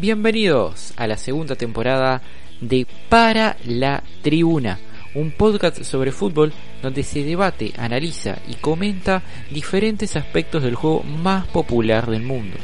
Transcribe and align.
Bienvenidos 0.00 0.94
a 0.96 1.06
la 1.06 1.18
segunda 1.18 1.56
temporada 1.56 2.22
de 2.62 2.86
Para 3.10 3.58
la 3.66 4.02
Tribuna, 4.22 4.78
un 5.14 5.30
podcast 5.30 5.82
sobre 5.82 6.10
fútbol 6.10 6.54
donde 6.80 7.02
se 7.02 7.22
debate, 7.22 7.74
analiza 7.76 8.38
y 8.48 8.54
comenta 8.54 9.22
diferentes 9.50 10.16
aspectos 10.16 10.62
del 10.62 10.74
juego 10.74 11.02
más 11.02 11.46
popular 11.48 12.08
del 12.08 12.22
mundo. 12.22 12.56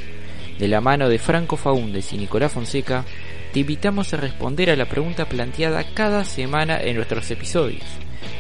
De 0.59 0.66
la 0.66 0.80
mano 0.80 1.10
de 1.10 1.18
Franco 1.18 1.59
Faúndez 1.59 2.10
y 2.14 2.16
Nicolás 2.16 2.52
Fonseca, 2.52 3.04
te 3.52 3.60
invitamos 3.60 4.14
a 4.14 4.16
responder 4.16 4.70
a 4.70 4.77
la 4.77 4.88
pregunta 4.88 5.28
planteada 5.28 5.84
cada 5.92 6.24
semana 6.24 6.80
en 6.80 6.96
nuestros 6.96 7.30
episodios. 7.30 7.84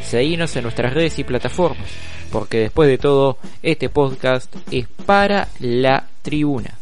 Seguinos 0.00 0.56
en 0.56 0.62
nuestras 0.62 0.94
redes 0.94 1.18
y 1.18 1.24
plataformas, 1.24 1.90
porque 2.32 2.60
después 2.60 2.88
de 2.88 2.96
todo, 2.96 3.36
este 3.62 3.90
podcast 3.90 4.56
es 4.70 4.88
para 5.04 5.48
la 5.60 6.08
tribuna. 6.22 6.78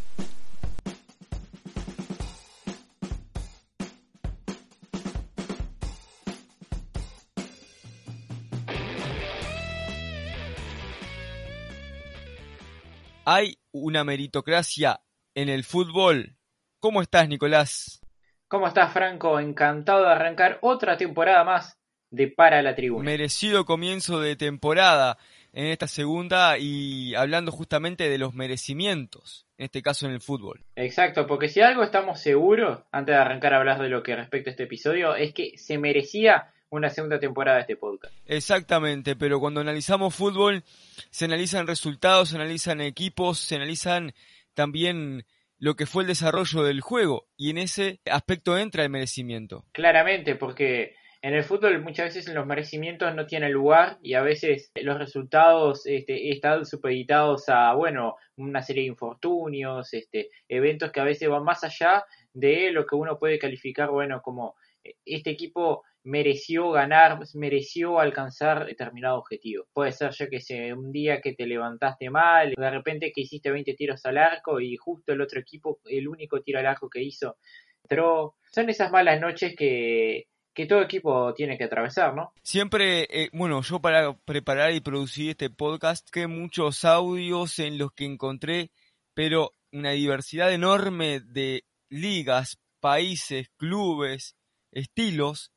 Una 13.85 14.03
meritocracia 14.03 15.03
en 15.35 15.51
el 15.51 15.63
fútbol. 15.63 16.39
¿Cómo 16.81 17.03
estás, 17.03 17.29
Nicolás? 17.29 18.01
¿Cómo 18.49 18.67
estás, 18.67 18.95
Franco? 18.95 19.39
Encantado 19.39 20.05
de 20.05 20.11
arrancar 20.11 20.59
otra 20.63 20.97
temporada 20.97 21.45
más 21.45 21.79
de 22.11 22.29
Para 22.29 22.63
la 22.63 22.75
Tribuna. 22.75 23.05
Merecido 23.05 23.67
comienzo 23.67 24.21
de 24.21 24.37
temporada 24.37 25.19
en 25.53 25.67
esta 25.67 25.87
segunda 25.87 26.57
y 26.57 27.15
hablando 27.15 27.53
justamente 27.53 28.09
de 28.09 28.17
los 28.17 28.33
merecimientos, 28.33 29.47
en 29.59 29.67
este 29.67 29.83
caso 29.83 30.07
en 30.07 30.13
el 30.13 30.23
fútbol. 30.23 30.65
Exacto, 30.77 31.27
porque 31.27 31.51
si 31.51 31.61
algo 31.61 31.83
estamos 31.83 32.21
seguros, 32.21 32.81
antes 32.91 33.15
de 33.15 33.21
arrancar 33.21 33.53
a 33.53 33.59
hablar 33.59 33.83
de 33.83 33.91
lo 33.91 34.03
que 34.03 34.17
respecta 34.17 34.49
a 34.49 34.53
este 34.53 34.65
episodio, 34.65 35.15
es 35.15 35.35
que 35.35 35.59
se 35.59 35.77
merecía 35.77 36.54
una 36.75 36.91
segunda 36.91 37.19
temporada 37.19 37.59
de 37.59 37.63
este 37.63 37.77
podcast. 37.77 38.15
Exactamente, 38.27 39.17
pero 39.17 39.41
cuando 39.41 39.61
analizamos 39.61 40.15
fútbol 40.15 40.63
se 41.11 41.25
analizan 41.25 41.67
resultados, 41.67 42.31
se 42.31 42.37
analizan 42.37 42.81
equipos, 42.81 43.39
se 43.39 43.57
analizan 43.57 44.13
también 44.55 45.25
lo 45.59 45.77
que 45.77 45.87
fue 45.87 46.03
el 46.03 46.09
desarrollo 46.09 46.63
del 46.63 46.81
juego 46.81 47.27
y 47.37 47.51
en 47.51 47.59
ese 47.59 48.01
aspecto 48.11 48.59
entra 48.59 48.83
el 48.83 48.91
merecimiento. 48.91 49.65
Claramente, 49.73 50.35
porque 50.35 50.95
en 51.23 51.33
el 51.33 51.43
fútbol 51.43 51.81
muchas 51.81 52.15
veces 52.15 52.35
los 52.35 52.45
merecimientos 52.45 53.15
no 53.15 53.25
tienen 53.25 53.51
lugar 53.51 53.97
y 54.03 54.13
a 54.13 54.21
veces 54.21 54.71
los 54.75 54.99
resultados 54.99 55.87
este, 55.87 56.31
están 56.31 56.67
supeditados 56.67 57.49
a, 57.49 57.73
bueno, 57.73 58.17
una 58.37 58.63
serie 58.63 58.83
de 58.83 58.89
infortunios, 58.89 59.95
este, 59.95 60.29
eventos 60.49 60.93
que 60.93 61.01
a 61.01 61.05
veces 61.05 61.29
van 61.31 61.45
más 61.45 61.65
allá 61.65 62.05
de 62.35 62.71
lo 62.73 62.85
que 62.85 62.97
uno 62.97 63.19
puede 63.19 63.39
calificar, 63.39 63.89
bueno, 63.91 64.21
como 64.21 64.57
este 65.05 65.31
equipo 65.31 65.85
mereció 66.05 66.71
ganar, 66.71 67.19
mereció 67.35 67.99
alcanzar 67.99 68.67
determinado 68.67 69.19
objetivo. 69.19 69.67
Puede 69.73 69.93
ser 69.93 70.13
ya 70.13 70.29
que 70.29 70.41
sea 70.41 70.75
un 70.75 70.93
día 70.93 71.21
que 71.21 71.35
te 71.35 71.47
levantaste 71.47 72.11
mal, 72.11 72.55
de 72.57 72.71
repente 72.71 73.11
que 73.13 73.23
hiciste 73.23 73.51
20 73.51 73.75
tiros 73.75 74.05
al 74.05 74.19
arco 74.19 74.61
y 74.61 74.77
justo 74.77 75.13
el 75.13 75.21
otro 75.21 75.41
equipo, 75.41 75.81
el 75.87 76.07
único 76.07 76.41
tiro 76.43 76.59
al 76.59 76.67
arco 76.67 76.89
que 76.89 77.03
hizo, 77.03 77.39
entró. 77.83 78.37
Son 78.53 78.69
esas 78.69 78.93
malas 78.93 79.21
noches 79.21 79.57
que, 79.57 80.29
que 80.53 80.67
todo 80.67 80.83
equipo 80.83 81.33
tiene 81.35 81.57
que 81.57 81.65
atravesar, 81.65 82.15
¿no? 82.15 82.33
Siempre, 82.43 83.09
eh, 83.11 83.31
bueno, 83.33 83.63
yo 83.63 83.81
para 83.81 84.15
preparar 84.15 84.73
y 84.73 84.81
producir 84.81 85.31
este 85.31 85.51
podcast, 85.51 86.09
que 86.11 86.27
muchos 86.27 86.85
audios 86.85 87.59
en 87.59 87.79
los 87.79 87.93
que 87.93 88.05
encontré, 88.05 88.71
pero 89.15 89.53
una 89.73 89.93
diversidad 89.93 90.53
enorme 90.53 91.21
de 91.21 91.65
ligas, 91.89 92.59
países, 92.81 93.49
clubes, 93.57 94.37
estilos, 94.71 95.54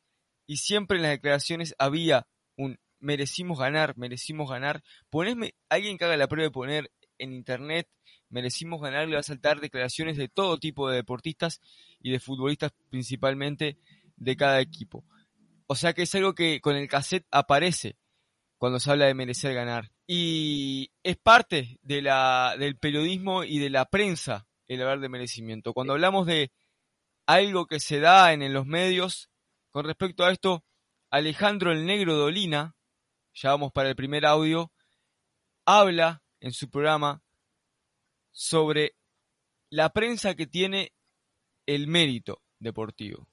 y 0.48 0.58
siempre 0.58 0.98
en 0.98 1.04
las 1.04 1.12
declaraciones 1.12 1.76
había 1.78 2.28
un 2.56 2.80
merecimos 3.00 3.60
ganar, 3.60 3.96
merecimos 3.98 4.50
ganar. 4.50 4.84
Poneme, 5.10 5.54
alguien 5.70 5.98
que 5.98 6.06
haga 6.06 6.18
la 6.18 6.28
prueba 6.28 6.48
de 6.48 6.52
poner 6.52 6.92
en 7.20 7.34
internet, 7.34 7.88
merecimos 8.30 8.82
ganar, 8.82 9.08
le 9.08 9.16
va 9.16 9.20
a 9.20 9.24
saltar 9.24 9.60
declaraciones 9.60 10.18
de 10.18 10.30
todo 10.30 10.58
tipo 10.58 10.90
de 10.90 10.96
deportistas 10.96 11.62
y 12.00 12.12
de 12.12 12.20
futbolistas 12.20 12.74
principalmente 12.90 13.78
de 14.16 14.36
cada 14.36 14.60
equipo. 14.62 15.04
O 15.68 15.76
sea 15.76 15.94
que 15.94 16.04
es 16.04 16.16
algo 16.16 16.34
que 16.34 16.62
con 16.62 16.76
el 16.76 16.88
cassette 16.88 17.28
aparece 17.32 17.98
cuando 18.58 18.80
se 18.80 18.90
habla 18.90 19.06
de 19.06 19.14
merecer 19.14 19.54
ganar. 19.54 19.92
Y 20.08 20.92
es 21.04 21.18
parte 21.18 21.80
de 21.82 22.02
la, 22.02 22.56
del 22.58 22.78
periodismo 22.78 23.44
y 23.44 23.60
de 23.60 23.70
la 23.70 23.86
prensa 23.86 24.48
el 24.68 24.82
hablar 24.82 25.00
de 25.00 25.10
merecimiento. 25.10 25.74
Cuando 25.74 25.94
hablamos 25.94 26.26
de 26.26 26.52
algo 27.26 27.68
que 27.68 27.80
se 27.80 28.00
da 28.00 28.34
en, 28.34 28.42
en 28.42 28.54
los 28.54 28.66
medios, 28.66 29.30
con 29.72 29.86
respecto 29.86 30.24
a 30.24 30.32
esto, 30.32 30.64
Alejandro 31.10 31.72
el 31.72 31.86
Negro 31.86 32.16
Dolina, 32.16 32.76
ya 33.34 33.52
vamos 33.52 33.72
para 33.72 33.90
el 33.90 33.96
primer 33.96 34.26
audio, 34.26 34.72
habla 35.66 36.22
en 36.40 36.52
su 36.52 36.70
programa 36.70 37.22
sobre 38.32 38.96
la 39.70 39.90
prensa 39.90 40.36
que 40.36 40.48
tiene 40.48 40.94
el 41.66 41.88
mérito 41.88 42.42
deportivo. 42.60 43.28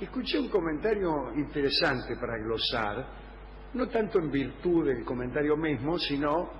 Escuché 0.00 0.38
un 0.38 0.48
comentario 0.48 1.32
interesante 1.34 2.16
para 2.16 2.38
glosar, 2.38 3.06
no 3.74 3.88
tanto 3.88 4.18
en 4.18 4.30
virtud 4.30 4.86
del 4.86 5.04
comentario 5.04 5.56
mismo, 5.56 5.98
sino 5.98 6.50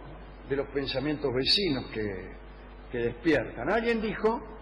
de 0.48 0.56
los 0.56 0.68
pensamientos 0.68 1.34
vecinos 1.34 1.90
que, 1.92 2.36
que 2.90 2.98
despiertan. 2.98 3.70
Alguien 3.70 4.00
dijo 4.00 4.59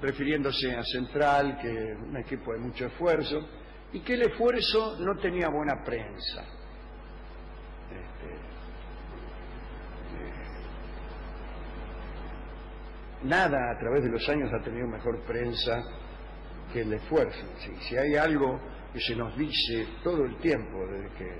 refiriéndose 0.00 0.74
a 0.76 0.82
Central, 0.84 1.58
que 1.60 1.92
es 1.92 1.98
un 1.98 2.16
equipo 2.16 2.52
de 2.52 2.58
mucho 2.58 2.86
esfuerzo, 2.86 3.48
y 3.92 4.00
que 4.00 4.14
el 4.14 4.22
esfuerzo 4.22 4.96
no 5.00 5.16
tenía 5.16 5.48
buena 5.48 5.82
prensa. 5.84 6.42
Este, 7.90 8.34
eh, 10.14 10.32
nada 13.24 13.70
a 13.74 13.78
través 13.78 14.02
de 14.04 14.10
los 14.10 14.28
años 14.28 14.50
ha 14.52 14.62
tenido 14.62 14.86
mejor 14.86 15.22
prensa 15.24 15.82
que 16.72 16.82
el 16.82 16.92
esfuerzo. 16.92 17.46
Si, 17.58 17.74
si 17.88 17.96
hay 17.96 18.16
algo 18.16 18.60
que 18.92 19.00
se 19.00 19.16
nos 19.16 19.36
dice 19.36 19.86
todo 20.02 20.24
el 20.24 20.36
tiempo, 20.38 20.86
desde, 20.86 21.08
que, 21.16 21.38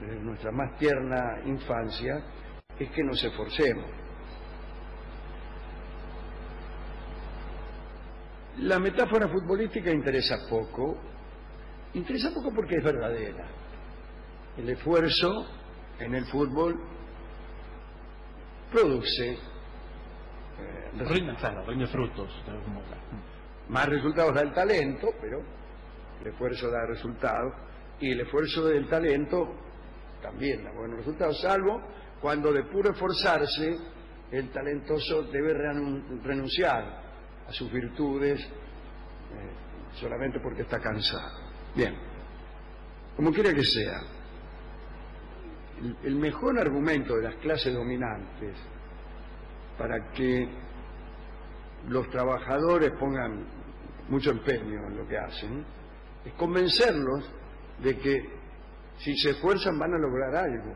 desde 0.00 0.20
nuestra 0.20 0.52
más 0.52 0.76
tierna 0.78 1.40
infancia, 1.46 2.22
es 2.78 2.90
que 2.90 3.02
nos 3.02 3.22
esforcemos. 3.24 4.07
La 8.60 8.80
metáfora 8.80 9.28
futbolística 9.28 9.90
interesa 9.90 10.36
poco, 10.48 10.96
interesa 11.94 12.34
poco 12.34 12.52
porque 12.52 12.76
es 12.76 12.84
verdadera. 12.84 13.46
El 14.56 14.68
esfuerzo 14.70 15.46
en 16.00 16.14
el 16.16 16.24
fútbol 16.26 16.74
produce 18.72 19.32
eh, 19.32 19.38
rinde, 20.98 21.86
frutos. 21.86 22.44
Más 23.68 23.86
resultados 23.86 24.34
da 24.34 24.40
el 24.40 24.52
talento, 24.52 25.08
pero 25.20 25.40
el 26.20 26.26
esfuerzo 26.26 26.68
da 26.68 26.84
resultados 26.84 27.54
y 28.00 28.10
el 28.10 28.20
esfuerzo 28.22 28.64
del 28.66 28.88
talento 28.88 29.54
también 30.20 30.64
da 30.64 30.72
buenos 30.72 30.98
resultados, 30.98 31.40
salvo 31.40 31.80
cuando 32.20 32.52
de 32.52 32.64
puro 32.64 32.90
esforzarse 32.90 33.78
el 34.32 34.50
talentoso 34.50 35.22
debe 35.30 35.54
renunciar 36.24 37.07
a 37.48 37.52
sus 37.52 37.72
virtudes 37.72 38.40
eh, 38.40 39.96
solamente 39.98 40.38
porque 40.40 40.62
está 40.62 40.78
cansado. 40.78 41.38
Bien, 41.74 41.94
como 43.16 43.32
quiera 43.32 43.52
que 43.54 43.64
sea, 43.64 44.00
el, 45.80 45.96
el 46.04 46.16
mejor 46.16 46.58
argumento 46.58 47.16
de 47.16 47.22
las 47.22 47.34
clases 47.36 47.72
dominantes 47.74 48.54
para 49.78 50.10
que 50.12 50.48
los 51.88 52.08
trabajadores 52.10 52.92
pongan 52.98 53.46
mucho 54.08 54.30
empeño 54.30 54.86
en 54.88 54.96
lo 54.96 55.06
que 55.06 55.18
hacen 55.18 55.64
es 56.24 56.32
convencerlos 56.34 57.30
de 57.82 57.96
que 57.98 58.38
si 58.98 59.16
se 59.16 59.30
esfuerzan 59.30 59.78
van 59.78 59.94
a 59.94 59.98
lograr 59.98 60.34
algo. 60.34 60.74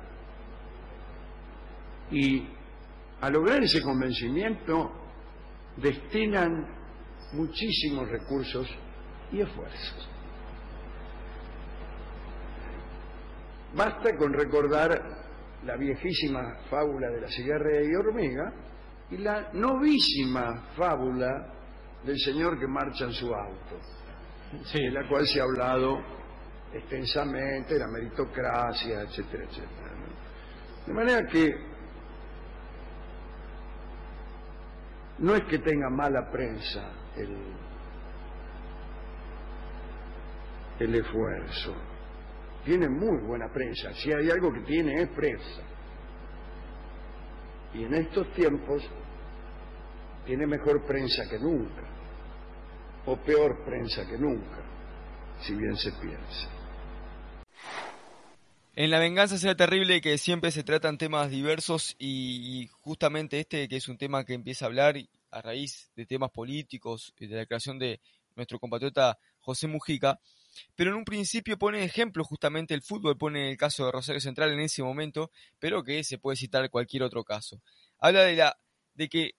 Y 2.11 2.47
a 3.21 3.31
lograr 3.31 3.63
ese 3.63 3.83
convencimiento 3.83 5.02
destinan 5.77 6.67
muchísimos 7.33 8.09
recursos 8.09 8.69
y 9.33 9.41
esfuerzos. 9.41 10.09
Basta 13.75 14.17
con 14.17 14.33
recordar 14.33 15.01
la 15.65 15.77
viejísima 15.77 16.57
fábula 16.69 17.09
de 17.09 17.21
la 17.21 17.29
cigarra 17.29 17.83
y 17.83 17.95
hormiga 17.95 18.53
y 19.11 19.17
la 19.19 19.51
novísima 19.55 20.73
fábula 20.77 21.55
del 22.05 22.19
señor 22.19 22.59
que 22.59 22.67
marcha 22.67 23.05
en 23.05 23.13
su 23.13 23.33
auto, 23.33 23.79
de 24.75 24.91
la 24.91 25.09
cual 25.09 25.27
se 25.27 25.41
ha 25.41 25.45
hablado 25.45 26.01
extensamente, 26.75 27.79
la 27.79 27.87
meritocracia, 27.87 29.03
etcétera, 29.03 29.45
etcétera. 29.45 29.93
De 30.87 30.93
manera 30.93 31.27
que 31.27 31.72
no 35.19 35.35
es 35.35 35.45
que 35.45 35.59
tenga 35.59 35.91
mala 35.91 36.31
prensa 36.31 36.91
el, 37.17 37.37
el 40.79 40.95
esfuerzo, 40.95 41.75
tiene 42.65 42.89
muy 42.89 43.19
buena 43.27 43.49
prensa, 43.53 43.93
si 43.95 44.13
hay 44.13 44.31
algo 44.31 44.53
que 44.53 44.61
tiene 44.61 45.03
es 45.03 45.09
prensa. 45.11 45.63
Y 47.75 47.85
en 47.85 47.95
estos 47.95 48.31
tiempos 48.35 48.83
tiene 50.27 50.47
mejor 50.47 50.85
prensa 50.85 51.29
que 51.29 51.39
nunca, 51.39 51.83
o 53.07 53.17
peor 53.17 53.65
prensa 53.65 54.07
que 54.07 54.19
nunca, 54.19 54.63
si 55.41 55.55
bien 55.55 55.77
se 55.77 55.93
piensa. 55.93 56.62
En 58.75 58.91
La 58.91 58.99
venganza 58.99 59.37
será 59.37 59.55
terrible 59.55 60.01
que 60.01 60.17
siempre 60.17 60.51
se 60.51 60.65
tratan 60.65 60.97
temas 60.97 61.31
diversos 61.31 61.95
y, 61.99 62.71
justamente 62.81 63.39
este 63.39 63.69
que 63.69 63.77
es 63.77 63.87
un 63.87 63.99
tema 63.99 64.25
que 64.25 64.33
empieza 64.33 64.65
a 64.65 64.69
hablar 64.69 64.97
a 65.31 65.43
raíz 65.43 65.91
de 65.95 66.07
temas 66.07 66.31
políticos 66.31 67.13
de 67.19 67.27
la 67.29 67.45
creación 67.45 67.79
de 67.79 68.01
nuestro 68.35 68.59
compatriota 68.59 69.19
José 69.41 69.67
Mujica, 69.67 70.19
pero 70.75 70.91
en 70.91 70.97
un 70.97 71.05
principio 71.05 71.59
pone 71.59 71.85
ejemplo 71.85 72.25
justamente 72.25 72.73
el 72.73 72.81
fútbol, 72.81 73.19
pone 73.19 73.51
el 73.51 73.59
caso 73.59 73.85
de 73.85 73.93
Rosario 73.93 74.21
Central 74.23 74.53
en 74.53 74.61
ese 74.61 74.83
momento, 74.83 75.31
pero 75.59 75.85
que 75.85 76.03
se 76.03 76.17
puede 76.17 76.39
citar 76.39 76.71
cualquier 76.71 77.03
otro 77.03 77.25
caso. 77.25 77.61
Habla 77.99 78.23
de 78.23 78.37
la 78.37 78.59
de 78.95 79.09
que 79.11 79.35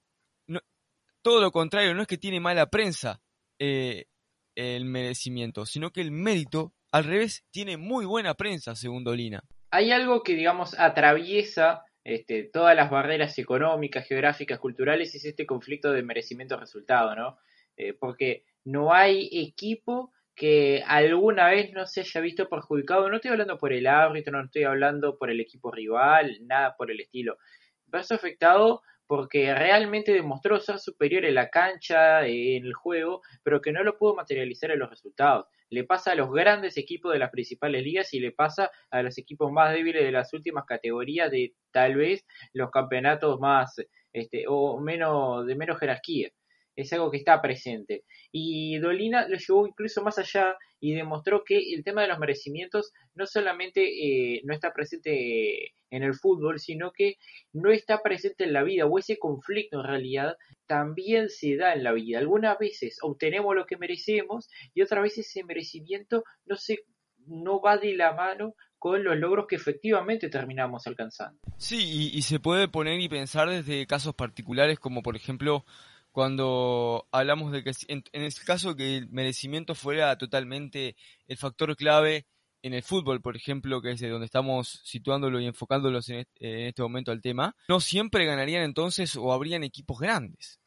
todo 1.23 1.41
lo 1.41 1.51
contrario, 1.51 1.95
no 1.95 2.03
es 2.03 2.07
que 2.07 2.17
tiene 2.19 2.39
mala 2.39 2.67
prensa 2.67 3.19
eh, 3.57 4.05
el 4.53 4.85
merecimiento, 4.85 5.65
sino 5.65 5.91
que 5.91 6.01
el 6.01 6.11
mérito, 6.11 6.73
al 6.93 7.05
revés, 7.05 7.43
tiene 7.49 7.75
muy 7.75 8.05
buena 8.05 8.35
prensa, 8.35 8.75
según 8.75 9.03
Dolina. 9.03 9.43
Hay 9.71 9.91
algo 9.91 10.21
que, 10.21 10.35
digamos, 10.35 10.79
atraviesa 10.79 11.83
este, 12.03 12.43
todas 12.43 12.75
las 12.75 12.91
barreras 12.91 13.39
económicas, 13.39 14.07
geográficas, 14.07 14.59
culturales, 14.59 15.11
y 15.13 15.17
es 15.17 15.25
este 15.25 15.47
conflicto 15.47 15.91
de 15.91 16.03
merecimiento-resultado, 16.03 17.15
¿no? 17.15 17.39
Eh, 17.77 17.93
porque 17.93 18.45
no 18.63 18.93
hay 18.93 19.27
equipo 19.31 20.11
que 20.35 20.83
alguna 20.85 21.47
vez 21.47 21.73
no 21.73 21.87
se 21.87 22.01
haya 22.01 22.21
visto 22.21 22.47
perjudicado. 22.47 23.09
No 23.09 23.15
estoy 23.15 23.31
hablando 23.31 23.57
por 23.57 23.73
el 23.73 23.87
árbitro, 23.87 24.37
no 24.37 24.45
estoy 24.45 24.63
hablando 24.63 25.17
por 25.17 25.31
el 25.31 25.39
equipo 25.39 25.71
rival, 25.71 26.37
nada 26.41 26.75
por 26.77 26.91
el 26.91 26.99
estilo. 26.99 27.39
Verso 27.87 28.13
afectado 28.13 28.83
porque 29.15 29.53
realmente 29.53 30.11
demostró 30.11 30.59
ser 30.59 30.79
superior 30.79 31.23
en 31.23 31.35
la 31.35 31.51
cancha, 31.51 32.25
en 32.25 32.65
el 32.65 32.73
juego, 32.73 33.21
pero 33.43 33.61
que 33.61 33.71
no 33.71 33.83
lo 33.83 33.95
pudo 33.95 34.15
materializar 34.15 34.71
en 34.71 34.79
los 34.79 34.89
resultados. 34.89 35.45
Le 35.69 35.83
pasa 35.83 36.13
a 36.13 36.15
los 36.15 36.31
grandes 36.31 36.77
equipos 36.77 37.13
de 37.13 37.19
las 37.19 37.29
principales 37.29 37.83
ligas 37.83 38.11
y 38.15 38.19
le 38.19 38.31
pasa 38.31 38.71
a 38.89 39.03
los 39.03 39.19
equipos 39.19 39.51
más 39.51 39.71
débiles 39.71 40.03
de 40.03 40.11
las 40.11 40.33
últimas 40.33 40.65
categorías 40.65 41.29
de 41.29 41.53
tal 41.69 41.95
vez 41.95 42.25
los 42.53 42.71
campeonatos 42.71 43.39
más 43.39 43.75
este, 44.13 44.45
o 44.47 44.79
menos 44.79 45.45
de 45.45 45.53
menos 45.57 45.77
jerarquía 45.77 46.31
es 46.75 46.91
algo 46.93 47.11
que 47.11 47.17
está 47.17 47.41
presente. 47.41 48.03
Y 48.31 48.77
Dolina 48.79 49.27
lo 49.27 49.37
llevó 49.37 49.67
incluso 49.67 50.03
más 50.03 50.17
allá 50.17 50.55
y 50.79 50.93
demostró 50.93 51.43
que 51.43 51.73
el 51.73 51.83
tema 51.83 52.01
de 52.01 52.07
los 52.07 52.19
merecimientos 52.19 52.91
no 53.15 53.25
solamente 53.25 53.81
eh, 53.83 54.41
no 54.43 54.53
está 54.53 54.73
presente 54.73 55.73
en 55.89 56.03
el 56.03 56.15
fútbol, 56.15 56.59
sino 56.59 56.91
que 56.91 57.17
no 57.51 57.71
está 57.71 58.01
presente 58.01 58.45
en 58.45 58.53
la 58.53 58.63
vida, 58.63 58.87
o 58.87 58.97
ese 58.97 59.17
conflicto 59.17 59.79
en 59.79 59.87
realidad 59.87 60.35
también 60.65 61.29
se 61.29 61.55
da 61.55 61.73
en 61.73 61.83
la 61.83 61.93
vida. 61.93 62.17
Algunas 62.17 62.57
veces 62.57 62.97
obtenemos 63.01 63.55
lo 63.55 63.65
que 63.65 63.77
merecemos 63.77 64.49
y 64.73 64.81
otras 64.81 65.03
veces 65.03 65.27
ese 65.27 65.43
merecimiento 65.43 66.23
no, 66.45 66.55
se, 66.55 66.79
no 67.27 67.61
va 67.61 67.77
de 67.77 67.93
la 67.93 68.13
mano 68.13 68.55
con 68.79 69.03
los 69.03 69.15
logros 69.17 69.45
que 69.47 69.55
efectivamente 69.55 70.29
terminamos 70.29 70.87
alcanzando. 70.87 71.39
Sí, 71.57 72.09
y 72.13 72.21
se 72.23 72.39
puede 72.39 72.67
poner 72.67 72.99
y 72.99 73.07
pensar 73.07 73.49
desde 73.49 73.87
casos 73.87 74.15
particulares 74.15 74.79
como 74.79 75.03
por 75.03 75.15
ejemplo 75.15 75.63
cuando 76.13 77.07
hablamos 77.11 77.51
de 77.51 77.63
que 77.63 77.71
en, 77.87 78.03
en 78.13 78.21
el 78.21 78.33
caso 78.45 78.75
que 78.75 78.97
el 78.97 79.09
merecimiento 79.09 79.73
fuera 79.73 80.15
totalmente 80.17 80.95
el 81.27 81.37
factor 81.37 81.75
clave 81.75 82.27
en 82.61 82.75
el 82.75 82.83
fútbol, 82.83 83.19
por 83.19 83.35
ejemplo, 83.35 83.81
que 83.81 83.91
es 83.91 83.99
de 83.99 84.09
donde 84.09 84.27
estamos 84.27 84.79
situándolo 84.85 85.39
y 85.41 85.47
enfocándolos 85.47 86.07
en 86.09 86.25
este, 86.35 86.81
momento 86.81 87.11
al 87.11 87.21
tema, 87.21 87.55
no 87.67 87.81
siempre 87.81 88.25
ganarían 88.25 88.63
entonces 88.63 89.15
o 89.17 89.33
habrían 89.33 89.63
equipos 89.63 89.99
grandes, 89.99 90.61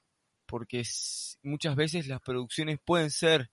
porque 0.46 0.82
muchas 1.43 1.76
veces 1.76 2.08
las 2.08 2.20
producciones 2.20 2.81
pueden 2.84 3.10
ser 3.10 3.50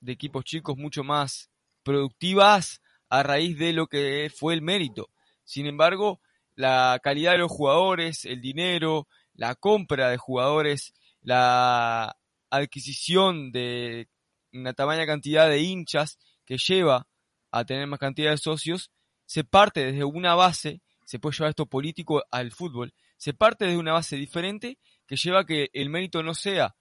de 0.00 0.12
equipos 0.12 0.44
chicos 0.44 0.76
mucho 0.76 1.02
más 1.04 1.50
productivas 1.82 2.82
a 3.08 3.22
raíz 3.22 3.58
de 3.58 3.72
lo 3.72 3.86
que 3.86 4.30
fue 4.32 4.52
el 4.52 4.60
mérito. 4.60 5.08
Sin 5.42 5.66
embargo, 5.66 6.20
la 6.54 7.00
calidad 7.02 7.32
de 7.32 7.38
los 7.38 7.50
jugadores, 7.50 8.26
el 8.26 8.42
dinero, 8.42 9.08
la 9.32 9.54
compra 9.54 10.10
de 10.10 10.16
jugadores 10.16 10.92
la 11.22 12.16
adquisición 12.50 13.52
de 13.52 14.08
una 14.52 14.72
tamaña 14.72 15.06
cantidad 15.06 15.48
de 15.48 15.60
hinchas 15.60 16.18
que 16.44 16.56
lleva 16.56 17.06
a 17.50 17.64
tener 17.64 17.86
más 17.86 17.98
cantidad 17.98 18.30
de 18.30 18.38
socios, 18.38 18.90
se 19.26 19.44
parte 19.44 19.84
desde 19.84 20.04
una 20.04 20.34
base, 20.34 20.80
se 21.04 21.18
puede 21.18 21.36
llevar 21.36 21.50
esto 21.50 21.66
político 21.66 22.22
al 22.30 22.50
fútbol, 22.50 22.94
se 23.16 23.34
parte 23.34 23.66
desde 23.66 23.78
una 23.78 23.92
base 23.92 24.16
diferente 24.16 24.78
que 25.06 25.16
lleva 25.16 25.40
a 25.40 25.46
que 25.46 25.68
el 25.72 25.90
mérito 25.90 26.22
no 26.22 26.34
sea 26.34 26.76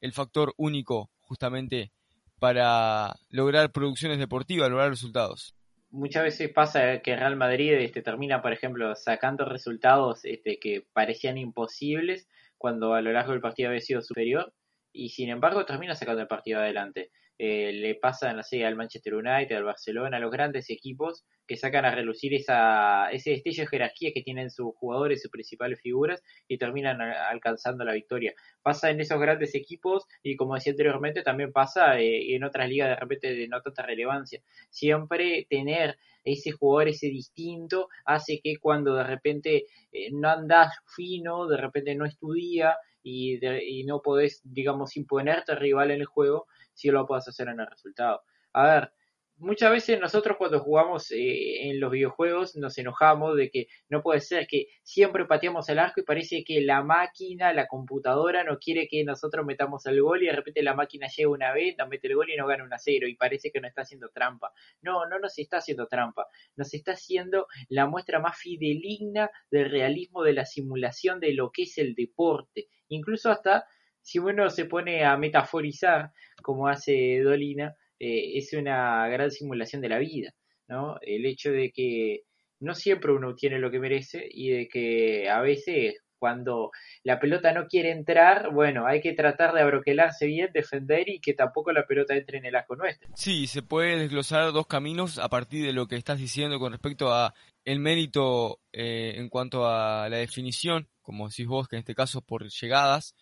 el 0.00 0.12
factor 0.12 0.54
único 0.56 1.10
justamente 1.20 1.92
para 2.38 3.14
lograr 3.30 3.72
producciones 3.72 4.18
deportivas, 4.18 4.70
lograr 4.70 4.90
resultados. 4.90 5.54
Muchas 5.90 6.24
veces 6.24 6.50
pasa 6.50 7.00
que 7.00 7.16
Real 7.16 7.36
Madrid 7.36 7.72
este, 7.74 8.02
termina, 8.02 8.42
por 8.42 8.52
ejemplo, 8.52 8.94
sacando 8.96 9.44
resultados 9.44 10.24
este, 10.24 10.58
que 10.58 10.84
parecían 10.92 11.38
imposibles 11.38 12.28
cuando 12.64 12.94
a 12.94 13.02
lo 13.02 13.12
largo 13.12 13.32
del 13.32 13.42
partido 13.42 13.68
había 13.68 13.82
sido 13.82 14.00
superior 14.00 14.50
y 14.90 15.10
sin 15.10 15.28
embargo 15.28 15.66
termina 15.66 15.94
sacando 15.94 16.22
el 16.22 16.28
partido 16.28 16.60
adelante. 16.60 17.10
Eh, 17.36 17.72
le 17.72 17.96
pasa 17.96 18.30
al 18.30 18.76
Manchester 18.76 19.14
United, 19.14 19.56
al 19.56 19.64
Barcelona, 19.64 20.18
a 20.18 20.20
los 20.20 20.30
grandes 20.30 20.70
equipos 20.70 21.24
que 21.46 21.56
sacan 21.56 21.84
a 21.84 21.94
relucir 21.94 22.32
esa, 22.32 23.10
ese 23.10 23.30
destello 23.30 23.64
de 23.64 23.68
jerarquía 23.68 24.12
que 24.14 24.22
tienen 24.22 24.50
sus 24.50 24.74
jugadores, 24.76 25.20
sus 25.20 25.30
principales 25.30 25.80
figuras 25.80 26.22
y 26.48 26.58
terminan 26.58 27.00
alcanzando 27.00 27.84
la 27.84 27.92
victoria. 27.92 28.34
Pasa 28.62 28.90
en 28.90 29.00
esos 29.00 29.20
grandes 29.20 29.54
equipos 29.54 30.04
y 30.22 30.36
como 30.36 30.54
decía 30.54 30.72
anteriormente 30.72 31.22
también 31.22 31.52
pasa 31.52 31.98
eh, 31.98 32.34
en 32.34 32.44
otras 32.44 32.68
ligas 32.68 32.88
de 32.88 32.96
repente 32.96 33.34
de 33.34 33.48
no 33.48 33.60
tanta 33.60 33.82
relevancia. 33.82 34.40
Siempre 34.70 35.46
tener 35.50 35.98
ese 36.24 36.52
jugador, 36.52 36.88
ese 36.88 37.08
distinto, 37.08 37.88
hace 38.04 38.40
que 38.42 38.56
cuando 38.58 38.94
de 38.94 39.04
repente 39.04 39.64
eh, 39.92 40.10
no 40.12 40.30
andas 40.30 40.72
fino, 40.86 41.46
de 41.46 41.58
repente 41.58 41.94
no 41.94 42.06
estudia 42.06 42.76
y, 43.02 43.38
y 43.44 43.84
no 43.84 44.00
podés, 44.00 44.40
digamos, 44.44 44.96
imponerte 44.96 45.52
al 45.52 45.58
rival 45.58 45.90
en 45.90 46.00
el 46.00 46.06
juego, 46.06 46.46
si 46.74 46.90
lo 46.90 47.06
puedas 47.06 47.28
hacer 47.28 47.48
en 47.48 47.60
el 47.60 47.66
resultado. 47.66 48.22
A 48.52 48.64
ver, 48.66 48.92
muchas 49.36 49.70
veces 49.70 50.00
nosotros 50.00 50.36
cuando 50.38 50.60
jugamos 50.60 51.10
eh, 51.10 51.68
en 51.68 51.80
los 51.80 51.90
videojuegos 51.90 52.56
nos 52.56 52.78
enojamos 52.78 53.36
de 53.36 53.50
que 53.50 53.66
no 53.88 54.02
puede 54.02 54.20
ser 54.20 54.46
que 54.46 54.66
siempre 54.82 55.24
pateamos 55.24 55.68
el 55.68 55.78
arco 55.78 56.00
y 56.00 56.04
parece 56.04 56.44
que 56.44 56.60
la 56.60 56.82
máquina, 56.82 57.52
la 57.52 57.66
computadora 57.66 58.44
no 58.44 58.58
quiere 58.58 58.86
que 58.88 59.04
nosotros 59.04 59.44
metamos 59.44 59.86
el 59.86 60.00
gol 60.00 60.22
y 60.22 60.26
de 60.26 60.32
repente 60.32 60.62
la 60.62 60.74
máquina 60.74 61.08
llega 61.08 61.30
una 61.30 61.52
vez, 61.52 61.74
nos 61.78 61.88
mete 61.88 62.06
el 62.08 62.16
gol 62.16 62.30
y 62.30 62.36
nos 62.36 62.48
gana 62.48 62.64
un 62.64 62.72
a 62.72 62.78
cero 62.78 63.08
y 63.08 63.16
parece 63.16 63.50
que 63.50 63.60
nos 63.60 63.70
está 63.70 63.82
haciendo 63.82 64.08
trampa. 64.10 64.52
No, 64.82 65.06
no 65.06 65.18
nos 65.18 65.38
está 65.38 65.58
haciendo 65.58 65.86
trampa, 65.86 66.26
nos 66.56 66.72
está 66.72 66.92
haciendo 66.92 67.46
la 67.68 67.86
muestra 67.86 68.20
más 68.20 68.38
fideligna 68.38 69.30
del 69.50 69.70
realismo 69.70 70.22
de 70.22 70.34
la 70.34 70.44
simulación 70.44 71.20
de 71.20 71.34
lo 71.34 71.50
que 71.50 71.62
es 71.62 71.78
el 71.78 71.94
deporte. 71.94 72.68
Incluso 72.88 73.30
hasta 73.30 73.64
si 74.04 74.18
uno 74.18 74.50
se 74.50 74.66
pone 74.66 75.04
a 75.04 75.16
metaforizar, 75.16 76.12
como 76.42 76.68
hace 76.68 77.20
Dolina, 77.20 77.74
eh, 77.98 78.36
es 78.36 78.52
una 78.52 79.08
gran 79.08 79.30
simulación 79.30 79.80
de 79.80 79.88
la 79.88 79.98
vida, 79.98 80.34
¿no? 80.68 80.98
El 81.00 81.24
hecho 81.24 81.50
de 81.50 81.72
que 81.72 82.20
no 82.60 82.74
siempre 82.74 83.12
uno 83.12 83.34
tiene 83.34 83.58
lo 83.58 83.70
que 83.70 83.80
merece 83.80 84.28
y 84.30 84.50
de 84.50 84.68
que 84.68 85.30
a 85.30 85.40
veces 85.40 85.96
cuando 86.18 86.70
la 87.02 87.18
pelota 87.18 87.52
no 87.52 87.66
quiere 87.66 87.90
entrar, 87.90 88.50
bueno, 88.52 88.86
hay 88.86 89.00
que 89.00 89.14
tratar 89.14 89.54
de 89.54 89.62
abroquelarse 89.62 90.26
bien, 90.26 90.50
defender 90.52 91.08
y 91.08 91.20
que 91.20 91.34
tampoco 91.34 91.72
la 91.72 91.86
pelota 91.86 92.14
entre 92.14 92.38
en 92.38 92.46
el 92.46 92.56
asco 92.56 92.76
nuestro. 92.76 93.10
Sí, 93.14 93.46
se 93.46 93.62
puede 93.62 93.98
desglosar 93.98 94.52
dos 94.52 94.66
caminos 94.66 95.18
a 95.18 95.28
partir 95.28 95.64
de 95.64 95.72
lo 95.72 95.86
que 95.86 95.96
estás 95.96 96.18
diciendo 96.18 96.58
con 96.58 96.72
respecto 96.72 97.12
a 97.12 97.34
el 97.64 97.80
mérito 97.80 98.60
eh, 98.72 99.14
en 99.16 99.28
cuanto 99.28 99.66
a 99.66 100.08
la 100.08 100.16
definición, 100.18 100.88
como 101.02 101.28
decís 101.28 101.46
vos, 101.46 101.68
que 101.68 101.76
en 101.76 101.80
este 101.80 101.94
caso 101.94 102.22
por 102.22 102.48
llegadas, 102.48 103.14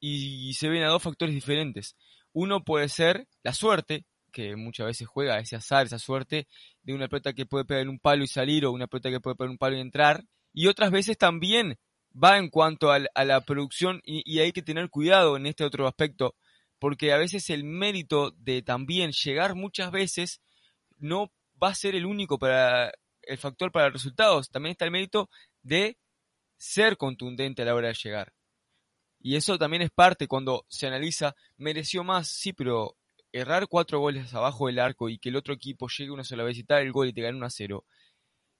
y 0.00 0.52
se 0.54 0.68
ven 0.68 0.82
a 0.82 0.88
dos 0.88 1.02
factores 1.02 1.34
diferentes. 1.34 1.96
Uno 2.32 2.64
puede 2.64 2.88
ser 2.88 3.26
la 3.42 3.54
suerte, 3.54 4.04
que 4.36 4.54
muchas 4.54 4.86
veces 4.86 5.08
juega 5.08 5.38
ese 5.38 5.56
azar, 5.56 5.86
esa 5.86 5.98
suerte 5.98 6.46
de 6.82 6.92
una 6.92 7.08
pelota 7.08 7.32
que 7.32 7.46
puede 7.46 7.64
pegar 7.64 7.88
un 7.88 7.98
palo 7.98 8.22
y 8.22 8.26
salir 8.26 8.66
o 8.66 8.72
una 8.72 8.86
pelota 8.86 9.08
que 9.08 9.18
puede 9.18 9.34
pegar 9.34 9.50
un 9.50 9.56
palo 9.56 9.78
y 9.78 9.80
entrar. 9.80 10.24
Y 10.52 10.66
otras 10.66 10.90
veces 10.90 11.16
también 11.16 11.78
va 12.12 12.36
en 12.36 12.50
cuanto 12.50 12.92
a, 12.92 12.98
la 12.98 13.40
producción 13.46 14.02
y, 14.04 14.38
hay 14.40 14.52
que 14.52 14.60
tener 14.60 14.90
cuidado 14.90 15.38
en 15.38 15.46
este 15.46 15.64
otro 15.64 15.88
aspecto, 15.88 16.34
porque 16.78 17.14
a 17.14 17.16
veces 17.16 17.48
el 17.48 17.64
mérito 17.64 18.32
de 18.32 18.60
también 18.60 19.12
llegar 19.12 19.54
muchas 19.54 19.90
veces 19.90 20.42
no 20.98 21.32
va 21.62 21.68
a 21.70 21.74
ser 21.74 21.94
el 21.94 22.04
único 22.04 22.38
para 22.38 22.92
el 23.22 23.38
factor 23.38 23.72
para 23.72 23.86
los 23.86 23.94
resultados. 23.94 24.50
También 24.50 24.72
está 24.72 24.84
el 24.84 24.90
mérito 24.90 25.30
de 25.62 25.96
ser 26.58 26.98
contundente 26.98 27.62
a 27.62 27.64
la 27.64 27.74
hora 27.74 27.88
de 27.88 27.94
llegar. 27.94 28.34
Y 29.26 29.34
eso 29.34 29.58
también 29.58 29.82
es 29.82 29.90
parte 29.90 30.28
cuando 30.28 30.64
se 30.68 30.86
analiza, 30.86 31.34
mereció 31.56 32.04
más, 32.04 32.28
sí, 32.28 32.52
pero 32.52 32.96
errar 33.32 33.66
cuatro 33.66 33.98
goles 33.98 34.32
abajo 34.32 34.68
del 34.68 34.78
arco 34.78 35.08
y 35.08 35.18
que 35.18 35.30
el 35.30 35.34
otro 35.34 35.52
equipo 35.52 35.88
llegue 35.88 36.12
una 36.12 36.22
sola 36.22 36.44
vez 36.44 36.56
y 36.58 36.62
tal 36.62 36.84
el 36.84 36.92
gol 36.92 37.08
y 37.08 37.12
te 37.12 37.22
gane 37.22 37.36
1 37.36 37.44
a 37.44 37.50
0, 37.50 37.84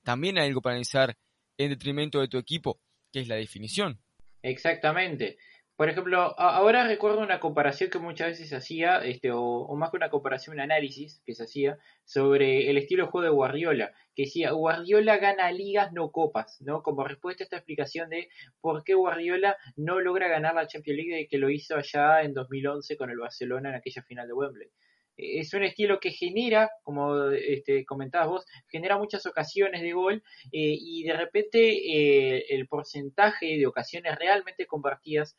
también 0.02 0.38
hay 0.38 0.49
algo 0.49 0.61
para 0.61 0.73
analizar 0.73 1.16
en 1.56 1.70
detrimento 1.70 2.20
de 2.20 2.26
tu 2.26 2.38
equipo, 2.38 2.80
que 3.12 3.20
es 3.20 3.28
la 3.28 3.37
definición. 3.37 4.02
Exactamente. 4.42 5.38
Por 5.76 5.90
ejemplo, 5.90 6.35
ahora 6.40 6.87
recuerdo 6.87 7.21
una 7.21 7.38
comparación 7.38 7.90
que 7.90 7.99
muchas 7.99 8.28
veces 8.28 8.49
se 8.49 8.56
hacía, 8.56 8.97
este, 9.04 9.30
o, 9.30 9.68
más 9.76 9.90
que 9.90 9.99
una 9.99 10.09
comparación, 10.09 10.56
un 10.56 10.61
análisis 10.61 11.21
que 11.26 11.35
se 11.35 11.45
hacía 11.45 11.78
sobre 12.02 12.71
el 12.71 12.78
estilo 12.78 13.04
de 13.04 13.11
juego 13.11 13.25
de 13.26 13.30
Guardiola, 13.30 13.92
que 14.14 14.23
decía, 14.23 14.52
Guardiola 14.52 15.18
gana 15.18 15.52
ligas, 15.52 15.92
no 15.92 16.11
copas, 16.11 16.62
¿no? 16.62 16.83
Como 16.83 17.04
respuesta 17.04 17.42
a 17.42 17.47
esta 17.47 17.56
explicación 17.59 18.09
de 18.09 18.30
por 18.62 18.85
qué 18.85 18.95
Guardiola 18.95 19.59
no 19.76 20.00
logra 20.00 20.28
ganar 20.28 20.54
la 20.54 20.66
Champions 20.66 20.97
League 20.97 21.28
que 21.30 21.37
lo 21.37 21.50
hizo 21.50 21.76
allá 21.76 22.23
en 22.23 22.33
2011 22.33 22.97
con 22.97 23.11
el 23.11 23.18
Barcelona 23.18 23.68
en 23.68 23.75
aquella 23.75 24.02
final 24.02 24.26
de 24.28 24.33
Wembley. 24.33 24.68
Es 25.18 25.52
un 25.52 25.62
estilo 25.62 26.00
que 26.00 26.11
genera, 26.11 26.71
como 26.85 27.30
este, 27.33 27.85
comentabas 27.85 28.28
vos, 28.28 28.47
genera 28.68 28.97
muchas 28.97 29.26
ocasiones 29.26 29.83
de 29.83 29.92
gol 29.92 30.23
eh, 30.52 30.76
y 30.78 31.04
de 31.04 31.12
repente 31.14 31.59
eh, 31.59 32.47
el 32.49 32.66
porcentaje 32.66 33.59
de 33.59 33.66
ocasiones 33.66 34.16
realmente 34.18 34.66
convertidas 34.66 35.37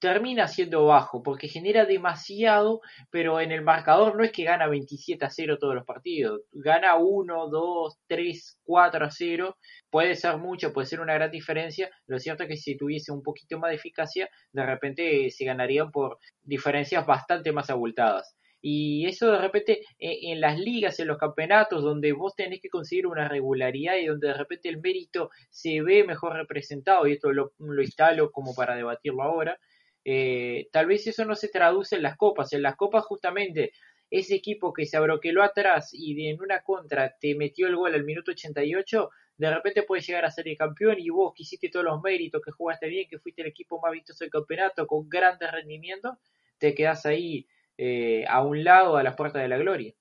termina 0.00 0.48
siendo 0.48 0.86
bajo 0.86 1.22
porque 1.22 1.46
genera 1.46 1.84
demasiado, 1.84 2.80
pero 3.10 3.40
en 3.40 3.52
el 3.52 3.62
marcador 3.62 4.16
no 4.16 4.24
es 4.24 4.32
que 4.32 4.44
gana 4.44 4.66
27 4.66 5.24
a 5.24 5.30
0 5.30 5.58
todos 5.60 5.74
los 5.74 5.84
partidos, 5.84 6.40
gana 6.52 6.96
1, 6.96 7.48
2, 7.48 7.98
3, 8.06 8.58
4 8.64 9.04
a 9.04 9.10
0, 9.10 9.56
puede 9.90 10.16
ser 10.16 10.38
mucho, 10.38 10.72
puede 10.72 10.86
ser 10.86 11.00
una 11.00 11.14
gran 11.14 11.30
diferencia, 11.30 11.90
lo 12.06 12.18
cierto 12.18 12.44
es 12.44 12.48
que 12.48 12.56
si 12.56 12.76
tuviese 12.76 13.12
un 13.12 13.22
poquito 13.22 13.58
más 13.58 13.70
de 13.70 13.76
eficacia, 13.76 14.28
de 14.52 14.66
repente 14.66 15.30
se 15.30 15.44
ganarían 15.44 15.90
por 15.90 16.18
diferencias 16.42 17.06
bastante 17.06 17.52
más 17.52 17.70
abultadas. 17.70 18.36
Y 18.62 19.06
eso 19.06 19.30
de 19.32 19.38
repente 19.38 19.80
e, 19.98 20.32
en 20.32 20.40
las 20.40 20.58
ligas, 20.58 20.98
en 21.00 21.08
los 21.08 21.18
campeonatos, 21.18 21.82
donde 21.82 22.12
vos 22.12 22.34
tenés 22.34 22.60
que 22.60 22.68
conseguir 22.68 23.06
una 23.06 23.28
regularidad 23.28 23.96
y 23.96 24.06
donde 24.06 24.28
de 24.28 24.34
repente 24.34 24.68
el 24.68 24.80
mérito 24.80 25.30
se 25.50 25.80
ve 25.82 26.04
mejor 26.04 26.34
representado, 26.34 27.06
y 27.06 27.12
esto 27.12 27.32
lo, 27.32 27.52
lo 27.58 27.82
instalo 27.82 28.30
como 28.30 28.54
para 28.54 28.76
debatirlo 28.76 29.22
ahora, 29.22 29.58
eh, 30.04 30.68
tal 30.72 30.86
vez 30.86 31.06
eso 31.06 31.24
no 31.24 31.34
se 31.34 31.48
traduce 31.48 31.96
en 31.96 32.02
las 32.02 32.16
copas. 32.16 32.52
En 32.52 32.62
las 32.62 32.76
copas 32.76 33.04
justamente 33.04 33.72
ese 34.10 34.34
equipo 34.34 34.72
que 34.72 34.86
se 34.86 34.96
abroqueló 34.96 35.42
atrás 35.42 35.90
y 35.92 36.28
en 36.28 36.40
una 36.40 36.62
contra 36.62 37.16
te 37.20 37.34
metió 37.34 37.68
el 37.68 37.76
gol 37.76 37.94
al 37.94 38.04
minuto 38.04 38.32
88, 38.32 39.10
de 39.36 39.54
repente 39.54 39.84
puede 39.84 40.02
llegar 40.02 40.24
a 40.24 40.30
ser 40.30 40.48
el 40.48 40.56
campeón 40.56 40.96
y 40.98 41.08
vos 41.10 41.32
que 41.34 41.44
hiciste 41.44 41.70
todos 41.70 41.84
los 41.84 42.02
méritos, 42.02 42.42
que 42.44 42.50
jugaste 42.50 42.88
bien, 42.88 43.08
que 43.08 43.18
fuiste 43.18 43.42
el 43.42 43.48
equipo 43.48 43.80
más 43.80 43.92
vistoso 43.92 44.24
del 44.24 44.30
campeonato 44.30 44.86
con 44.86 45.08
grandes 45.08 45.50
rendimientos, 45.50 46.18
te 46.58 46.74
quedas 46.74 47.06
ahí 47.06 47.46
eh, 47.78 48.24
a 48.28 48.42
un 48.42 48.64
lado 48.64 48.96
a 48.96 49.02
las 49.02 49.14
puertas 49.16 49.42
de 49.42 49.48
la 49.48 49.58
gloria. 49.58 49.94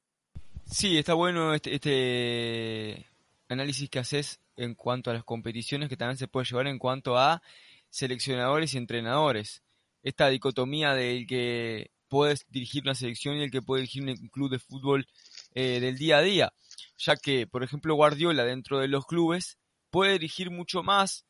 Sí, 0.65 0.97
está 0.97 1.13
bueno 1.13 1.53
este, 1.53 1.73
este 1.73 3.05
análisis 3.47 3.89
que 3.89 3.99
haces 3.99 4.39
en 4.57 4.75
cuanto 4.75 5.09
a 5.09 5.13
las 5.13 5.23
competiciones 5.23 5.87
que 5.87 5.97
también 5.97 6.17
se 6.17 6.27
puede 6.27 6.45
llevar 6.45 6.67
en 6.67 6.77
cuanto 6.77 7.17
a 7.17 7.41
seleccionadores 7.89 8.73
y 8.73 8.77
entrenadores 8.77 9.63
esta 10.03 10.29
dicotomía 10.29 10.93
del 10.93 11.27
que 11.27 11.91
puedes 12.07 12.45
dirigir 12.49 12.83
una 12.83 12.95
selección 12.95 13.37
y 13.37 13.43
el 13.43 13.51
que 13.51 13.61
puede 13.61 13.83
dirigir 13.83 14.03
un 14.03 14.29
club 14.29 14.49
de 14.49 14.59
fútbol 14.59 15.07
eh, 15.53 15.79
del 15.79 15.97
día 15.97 16.17
a 16.17 16.21
día, 16.21 16.53
ya 16.97 17.15
que, 17.15 17.47
por 17.47 17.63
ejemplo, 17.63 17.95
Guardiola 17.95 18.43
dentro 18.43 18.79
de 18.79 18.87
los 18.87 19.05
clubes 19.05 19.57
puede 19.89 20.13
dirigir 20.13 20.51
mucho 20.51 20.83
más 20.83 21.25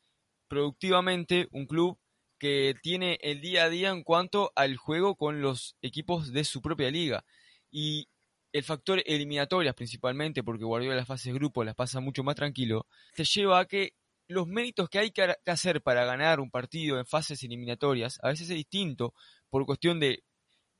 productivamente 0.48 1.48
un 1.52 1.66
club 1.66 1.98
que 2.38 2.74
tiene 2.82 3.18
el 3.20 3.40
día 3.40 3.64
a 3.64 3.68
día 3.68 3.90
en 3.90 4.02
cuanto 4.02 4.50
al 4.56 4.76
juego 4.76 5.14
con 5.14 5.42
los 5.42 5.76
equipos 5.82 6.32
de 6.32 6.44
su 6.44 6.62
propia 6.62 6.90
liga. 6.90 7.24
Y 7.70 8.08
el 8.52 8.64
factor 8.64 9.02
eliminatorias 9.06 9.74
principalmente, 9.74 10.42
porque 10.42 10.64
Guardiola 10.64 10.96
las 10.96 11.06
fases 11.06 11.32
de 11.32 11.38
grupo 11.38 11.62
las 11.62 11.74
pasa 11.74 12.00
mucho 12.00 12.24
más 12.24 12.34
tranquilo, 12.34 12.86
te 13.14 13.24
lleva 13.24 13.60
a 13.60 13.66
que 13.66 13.92
los 14.30 14.46
méritos 14.46 14.88
que 14.88 14.98
hay 14.98 15.10
que 15.10 15.34
hacer 15.46 15.82
para 15.82 16.04
ganar 16.04 16.40
un 16.40 16.50
partido 16.50 16.98
en 16.98 17.06
fases 17.06 17.42
eliminatorias 17.42 18.18
a 18.22 18.28
veces 18.28 18.48
es 18.50 18.56
distinto 18.56 19.12
por 19.50 19.66
cuestión 19.66 19.98
de 19.98 20.22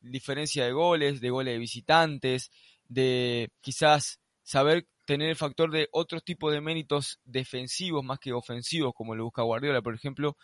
diferencia 0.00 0.64
de 0.64 0.72
goles, 0.72 1.20
de 1.20 1.30
goles 1.30 1.54
de 1.54 1.58
visitantes, 1.58 2.50
de 2.88 3.50
quizás 3.60 4.20
saber 4.42 4.86
tener 5.04 5.30
el 5.30 5.36
factor 5.36 5.70
de 5.72 5.88
otros 5.90 6.22
tipos 6.24 6.52
de 6.52 6.60
méritos 6.60 7.18
defensivos 7.24 8.04
más 8.04 8.20
que 8.20 8.32
ofensivos, 8.32 8.94
como 8.94 9.14
lo 9.14 9.24
busca 9.24 9.42
Guardiola, 9.42 9.82
por 9.82 9.94
ejemplo, 9.94 10.36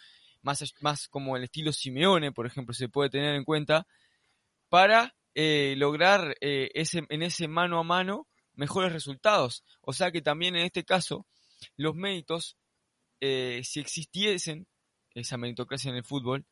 más, 0.42 0.74
más 0.80 1.08
como 1.08 1.36
el 1.36 1.44
estilo 1.44 1.72
Simeone, 1.72 2.32
por 2.32 2.46
ejemplo, 2.46 2.74
se 2.74 2.88
puede 2.88 3.10
tener 3.10 3.36
en 3.36 3.44
cuenta, 3.44 3.86
para 4.68 5.14
eh, 5.34 5.74
lograr 5.76 6.36
eh, 6.40 6.70
ese, 6.74 7.04
en 7.08 7.22
ese 7.22 7.46
mano 7.46 7.78
a 7.78 7.84
mano 7.84 8.26
mejores 8.54 8.92
resultados. 8.92 9.64
O 9.80 9.92
sea 9.92 10.10
que 10.10 10.22
también 10.22 10.56
en 10.56 10.64
este 10.64 10.84
caso 10.84 11.26
los 11.76 11.94
méritos 11.94 12.56
eh, 13.20 13.60
si 13.64 13.80
existiesen 13.80 14.66
esa 15.14 15.36
meritocracia 15.36 15.90
en 15.90 15.96
el 15.96 16.04
fútbol, 16.04 16.44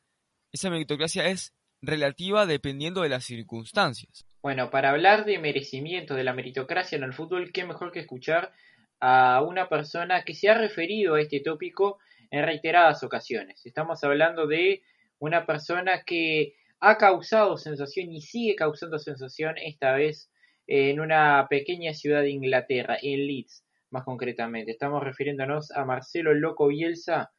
esa 0.52 0.70
meritocracia 0.70 1.26
es 1.26 1.52
relativa 1.82 2.46
dependiendo 2.46 3.02
de 3.02 3.10
las 3.10 3.24
circunstancias. 3.24 4.26
Bueno, 4.42 4.70
para 4.70 4.90
hablar 4.90 5.24
de 5.24 5.38
merecimiento 5.38 6.14
de 6.14 6.24
la 6.24 6.32
meritocracia 6.32 6.96
en 6.96 7.04
el 7.04 7.12
fútbol, 7.12 7.52
qué 7.52 7.64
mejor 7.64 7.92
que 7.92 8.00
escuchar 8.00 8.52
a 9.00 9.42
una 9.42 9.68
persona 9.68 10.24
que 10.24 10.34
se 10.34 10.48
ha 10.48 10.54
referido 10.54 11.14
a 11.14 11.20
este 11.20 11.40
tópico 11.40 11.98
en 12.30 12.44
reiteradas 12.44 13.02
ocasiones. 13.02 13.64
Estamos 13.66 14.02
hablando 14.04 14.46
de 14.46 14.82
una 15.18 15.46
persona 15.46 16.02
que 16.04 16.56
ha 16.80 16.96
causado 16.98 17.56
sensación 17.56 18.12
y 18.12 18.20
sigue 18.20 18.54
causando 18.54 18.98
sensación 18.98 19.56
esta 19.58 19.92
vez 19.92 20.30
en 20.66 21.00
una 21.00 21.46
pequeña 21.48 21.92
ciudad 21.92 22.22
de 22.22 22.30
Inglaterra, 22.30 22.96
en 23.00 23.26
Leeds 23.26 23.64
más 23.94 24.04
concretamente. 24.04 24.72
Estamos 24.72 25.02
refiriéndonos 25.02 25.70
a 25.70 25.84
Marcelo 25.86 26.34
Loco 26.34 26.68
Bielsa, 26.68 27.30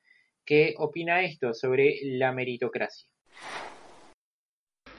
que 0.44 0.74
opina 0.78 1.22
esto 1.22 1.54
sobre 1.54 2.00
la 2.04 2.32
meritocracia. 2.32 3.08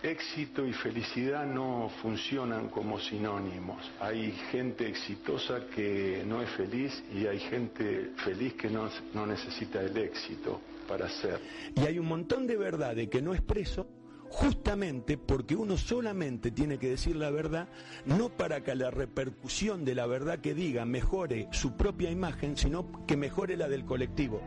Éxito 0.02 0.64
y 0.66 0.72
felicidad 0.72 1.46
no 1.46 1.90
funcionan 2.02 2.68
como 2.68 3.00
sinónimos. 3.00 3.90
Hay 3.98 4.30
gente 4.52 4.86
exitosa 4.86 5.66
que 5.75 6.22
no 6.25 6.42
es 6.42 6.50
feliz 6.50 7.02
y 7.12 7.26
hay 7.26 7.40
gente 7.40 8.10
feliz 8.25 8.54
que 8.54 8.68
no, 8.68 8.88
no 9.14 9.26
necesita 9.26 9.80
el 9.82 9.96
éxito 9.96 10.60
para 10.86 11.08
ser. 11.08 11.40
Y 11.75 11.80
hay 11.80 11.98
un 11.98 12.06
montón 12.06 12.46
de 12.46 12.56
verdades 12.56 13.08
que 13.08 13.22
no 13.22 13.34
expreso 13.34 13.88
justamente 14.30 15.16
porque 15.18 15.56
uno 15.56 15.76
solamente 15.76 16.50
tiene 16.50 16.78
que 16.78 16.90
decir 16.90 17.16
la 17.16 17.30
verdad, 17.30 17.68
no 18.04 18.28
para 18.28 18.62
que 18.62 18.75
la 18.75 18.90
repercusión 18.90 19.85
de 19.85 19.95
la 19.95 20.06
verdad 20.06 20.38
que 20.38 20.54
diga 20.54 20.85
mejore 20.85 21.49
su 21.52 21.76
propia 21.76 22.11
imagen, 22.11 22.56
sino 22.56 23.06
que 23.06 23.16
mejore 23.16 23.56
la 23.56 23.68
del 23.68 23.85
colectivo. 23.85 24.40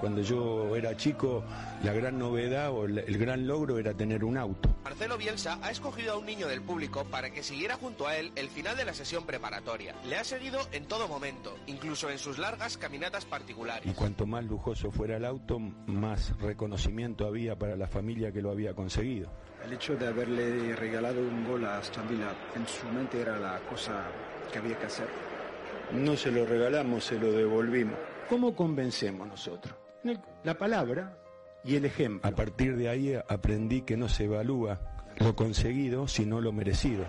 Cuando 0.00 0.22
yo 0.22 0.76
era 0.76 0.96
chico, 0.96 1.42
la 1.82 1.92
gran 1.92 2.18
novedad 2.18 2.70
o 2.70 2.84
el 2.84 3.18
gran 3.18 3.46
logro 3.48 3.78
era 3.78 3.94
tener 3.94 4.24
un 4.24 4.36
auto. 4.36 4.67
Marcelo 4.88 5.18
Bielsa 5.18 5.58
ha 5.60 5.70
escogido 5.70 6.14
a 6.14 6.16
un 6.16 6.24
niño 6.24 6.48
del 6.48 6.62
público 6.62 7.04
para 7.04 7.28
que 7.28 7.42
siguiera 7.42 7.76
junto 7.76 8.06
a 8.06 8.16
él 8.16 8.32
el 8.36 8.48
final 8.48 8.74
de 8.74 8.86
la 8.86 8.94
sesión 8.94 9.26
preparatoria. 9.26 9.94
Le 10.08 10.16
ha 10.16 10.24
seguido 10.24 10.60
en 10.72 10.86
todo 10.86 11.06
momento, 11.08 11.54
incluso 11.66 12.08
en 12.08 12.18
sus 12.18 12.38
largas 12.38 12.78
caminatas 12.78 13.26
particulares. 13.26 13.84
Y 13.84 13.92
cuanto 13.92 14.24
más 14.24 14.46
lujoso 14.46 14.90
fuera 14.90 15.18
el 15.18 15.26
auto, 15.26 15.58
más 15.58 16.34
reconocimiento 16.38 17.26
había 17.26 17.58
para 17.58 17.76
la 17.76 17.86
familia 17.86 18.32
que 18.32 18.40
lo 18.40 18.50
había 18.50 18.72
conseguido. 18.72 19.28
El 19.62 19.74
hecho 19.74 19.94
de 19.94 20.06
haberle 20.06 20.74
regalado 20.74 21.20
un 21.20 21.46
gol 21.46 21.66
a 21.66 21.76
Aston 21.76 22.06
en 22.56 22.66
su 22.66 22.86
mente 22.86 23.20
era 23.20 23.38
la 23.38 23.60
cosa 23.68 24.04
que 24.50 24.58
había 24.58 24.78
que 24.78 24.86
hacer. 24.86 25.08
No 25.92 26.16
se 26.16 26.30
lo 26.30 26.46
regalamos, 26.46 27.04
se 27.04 27.18
lo 27.18 27.30
devolvimos. 27.30 27.98
¿Cómo 28.30 28.56
convencemos 28.56 29.28
nosotros? 29.28 29.74
La 30.44 30.56
palabra 30.56 31.14
y 31.64 31.76
el 31.76 31.84
ejemplo. 31.84 32.28
A 32.28 32.32
partir 32.34 32.76
de 32.76 32.88
ahí 32.88 33.14
aprendí 33.28 33.82
que 33.82 33.96
no 33.96 34.08
se 34.08 34.24
evalúa 34.24 34.80
lo 35.18 35.34
conseguido, 35.34 36.06
sino 36.08 36.40
lo 36.40 36.52
merecido. 36.52 37.04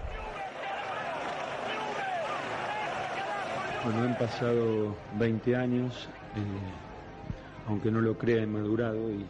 Bueno, 3.83 4.03
han 4.03 4.17
pasado 4.17 4.95
20 5.17 5.55
años, 5.55 6.09
eh, 6.35 7.67
aunque 7.67 7.91
no 7.91 8.01
lo 8.01 8.17
crea, 8.17 8.43
he 8.43 8.47
madurado 8.47 9.09
y 9.09 9.25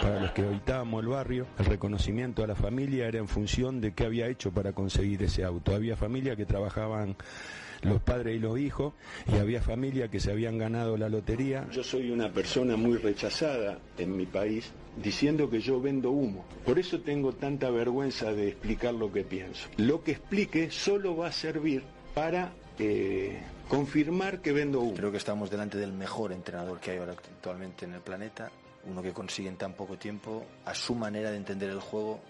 para 0.00 0.18
los 0.18 0.32
que 0.32 0.42
habitamos 0.42 1.02
el 1.02 1.08
barrio, 1.08 1.46
el 1.58 1.66
reconocimiento 1.66 2.42
a 2.42 2.46
la 2.46 2.54
familia 2.54 3.06
era 3.06 3.18
en 3.18 3.28
función 3.28 3.82
de 3.82 3.92
qué 3.92 4.06
había 4.06 4.28
hecho 4.28 4.50
para 4.50 4.72
conseguir 4.72 5.22
ese 5.22 5.44
auto. 5.44 5.74
Había 5.74 5.94
familias 5.94 6.36
que 6.36 6.46
trabajaban 6.46 7.16
los 7.82 8.00
padres 8.02 8.36
y 8.36 8.38
los 8.38 8.58
hijos, 8.58 8.94
y 9.32 9.38
había 9.38 9.62
familias 9.62 10.10
que 10.10 10.20
se 10.20 10.30
habían 10.30 10.58
ganado 10.58 10.96
la 10.96 11.08
lotería. 11.08 11.66
Yo 11.70 11.82
soy 11.82 12.10
una 12.10 12.30
persona 12.32 12.76
muy 12.76 12.98
rechazada 12.98 13.78
en 13.98 14.16
mi 14.16 14.26
país 14.26 14.72
diciendo 15.02 15.48
que 15.48 15.60
yo 15.60 15.80
vendo 15.80 16.10
humo. 16.10 16.44
Por 16.64 16.78
eso 16.78 17.00
tengo 17.00 17.32
tanta 17.32 17.70
vergüenza 17.70 18.32
de 18.32 18.48
explicar 18.48 18.94
lo 18.94 19.12
que 19.12 19.24
pienso. 19.24 19.68
Lo 19.76 20.02
que 20.02 20.12
explique 20.12 20.70
solo 20.70 21.16
va 21.16 21.28
a 21.28 21.32
servir 21.32 21.82
para 22.14 22.52
eh, 22.78 23.38
confirmar 23.68 24.40
que 24.40 24.52
vendo 24.52 24.80
humo. 24.80 24.94
Creo 24.94 25.10
que 25.10 25.18
estamos 25.18 25.50
delante 25.50 25.78
del 25.78 25.92
mejor 25.92 26.32
entrenador 26.32 26.80
que 26.80 26.92
hay 26.92 26.98
ahora 26.98 27.12
actualmente 27.12 27.84
en 27.84 27.94
el 27.94 28.00
planeta, 28.00 28.50
uno 28.84 29.02
que 29.02 29.12
consigue 29.12 29.48
en 29.48 29.56
tan 29.56 29.74
poco 29.74 29.96
tiempo, 29.96 30.44
a 30.64 30.74
su 30.74 30.94
manera 30.94 31.30
de 31.30 31.36
entender 31.36 31.70
el 31.70 31.80
juego, 31.80 32.20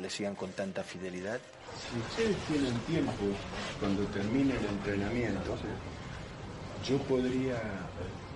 le 0.00 0.10
sigan 0.10 0.34
con 0.34 0.50
tanta 0.52 0.82
fidelidad. 0.82 1.40
Si 1.90 1.98
ustedes 1.98 2.36
tienen 2.46 2.74
tiempo, 2.80 3.12
cuando 3.80 4.02
termine 4.04 4.54
el 4.56 4.64
entrenamiento, 4.64 5.56
yo 6.86 6.98
podría, 6.98 7.60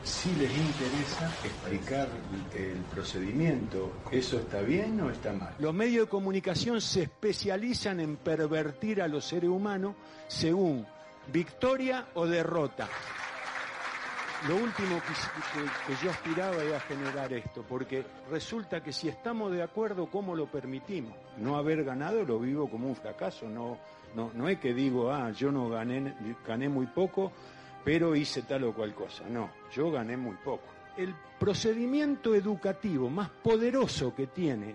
si 0.02 0.30
les 0.32 0.50
interesa, 0.50 1.32
explicar 1.44 2.08
el 2.54 2.78
procedimiento. 2.92 3.92
¿Eso 4.10 4.38
está 4.38 4.60
bien 4.60 5.00
o 5.00 5.10
está 5.10 5.32
mal? 5.32 5.54
Los 5.58 5.74
medios 5.74 6.06
de 6.06 6.10
comunicación 6.10 6.80
se 6.80 7.02
especializan 7.02 8.00
en 8.00 8.16
pervertir 8.16 9.02
a 9.02 9.08
los 9.08 9.24
seres 9.24 9.50
humanos 9.50 9.94
según 10.28 10.86
victoria 11.32 12.08
o 12.14 12.26
derrota. 12.26 12.88
Lo 14.49 14.56
último 14.56 15.00
que, 15.87 15.94
yo 16.02 16.11
aspiraba 16.11 16.62
era 16.62 16.80
generar 16.80 17.30
esto, 17.32 17.62
porque 17.68 18.04
resulta 18.30 18.82
que 18.82 18.90
si 18.90 19.09
estamos 19.09 19.52
de 19.52 19.62
acuerdo, 19.62 20.06
¿cómo 20.06 20.35
lo 20.35 20.47
permitimos? 20.47 21.14
No 21.37 21.56
haber 21.56 21.85
ganado 21.85 22.25
lo 22.25 22.38
vivo 22.38 22.68
como 22.70 22.88
un 22.88 22.97
fracaso, 22.97 23.47
no, 23.47 23.78
no, 24.14 24.30
no 24.32 24.49
es 24.49 24.59
que 24.59 24.73
digo, 24.73 25.12
ah, 25.12 25.30
yo 25.32 25.52
no 25.52 25.68
gané, 25.68 26.14
gané 26.47 26.70
muy 26.70 26.87
poco, 26.87 27.32
pero 27.85 28.16
hice 28.16 28.42
tal 28.42 28.64
o 28.64 28.73
cual 28.73 28.94
cosa. 28.94 29.25
No, 29.28 29.50
yo 29.75 29.90
gané 29.90 30.16
muy 30.16 30.37
poco. 30.37 30.64
El 30.97 31.14
procedimiento 31.38 32.35
educativo 32.35 33.11
más 33.11 33.28
poderoso 33.28 34.14
que 34.14 34.26
tiene 34.28 34.75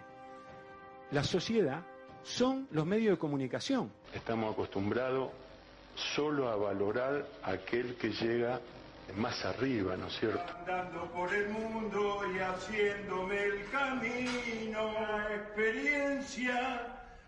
la 1.10 1.24
sociedad 1.24 1.82
son 2.22 2.68
los 2.72 2.86
medios 2.86 3.16
de 3.16 3.20
comunicación. 3.20 3.92
Estamos 4.14 4.54
acostumbrados 4.54 5.32
solo 5.96 6.50
a 6.50 6.56
valorar 6.56 7.26
aquel 7.44 7.96
que 7.96 8.10
llega 8.12 8.60
más 9.14 9.46
arriba, 9.46 9.96
¿no 9.96 10.08
es 10.08 10.20
cierto? 10.20 10.54
Andando 10.60 11.12
por 11.12 11.34
el 11.34 11.50
mundo 11.50 12.22
y 12.34 12.40
haciéndome 12.40 13.44
el 13.44 13.70
camino, 13.70 14.94
la 14.94 15.36
experiencia 15.36 16.82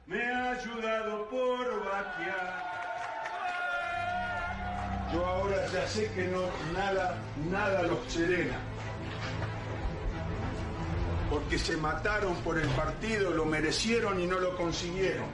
me 0.05 0.24
ha 0.24 0.51
ayudado 0.51 1.29
por 1.29 1.86
vaquear. 1.86 2.67
Yo 5.13 5.25
ahora 5.25 5.67
ya 5.72 5.88
sé 5.88 6.12
que 6.12 6.27
no 6.27 6.41
nada, 6.74 7.17
nada 7.50 7.84
los 7.84 8.00
serena. 8.12 8.57
Porque 11.29 11.57
se 11.57 11.77
mataron 11.77 12.36
por 12.38 12.57
el 12.57 12.67
partido, 12.69 13.31
lo 13.31 13.46
merecieron 13.46 14.19
y 14.19 14.25
no 14.25 14.39
lo 14.39 14.55
consiguieron. 14.57 15.25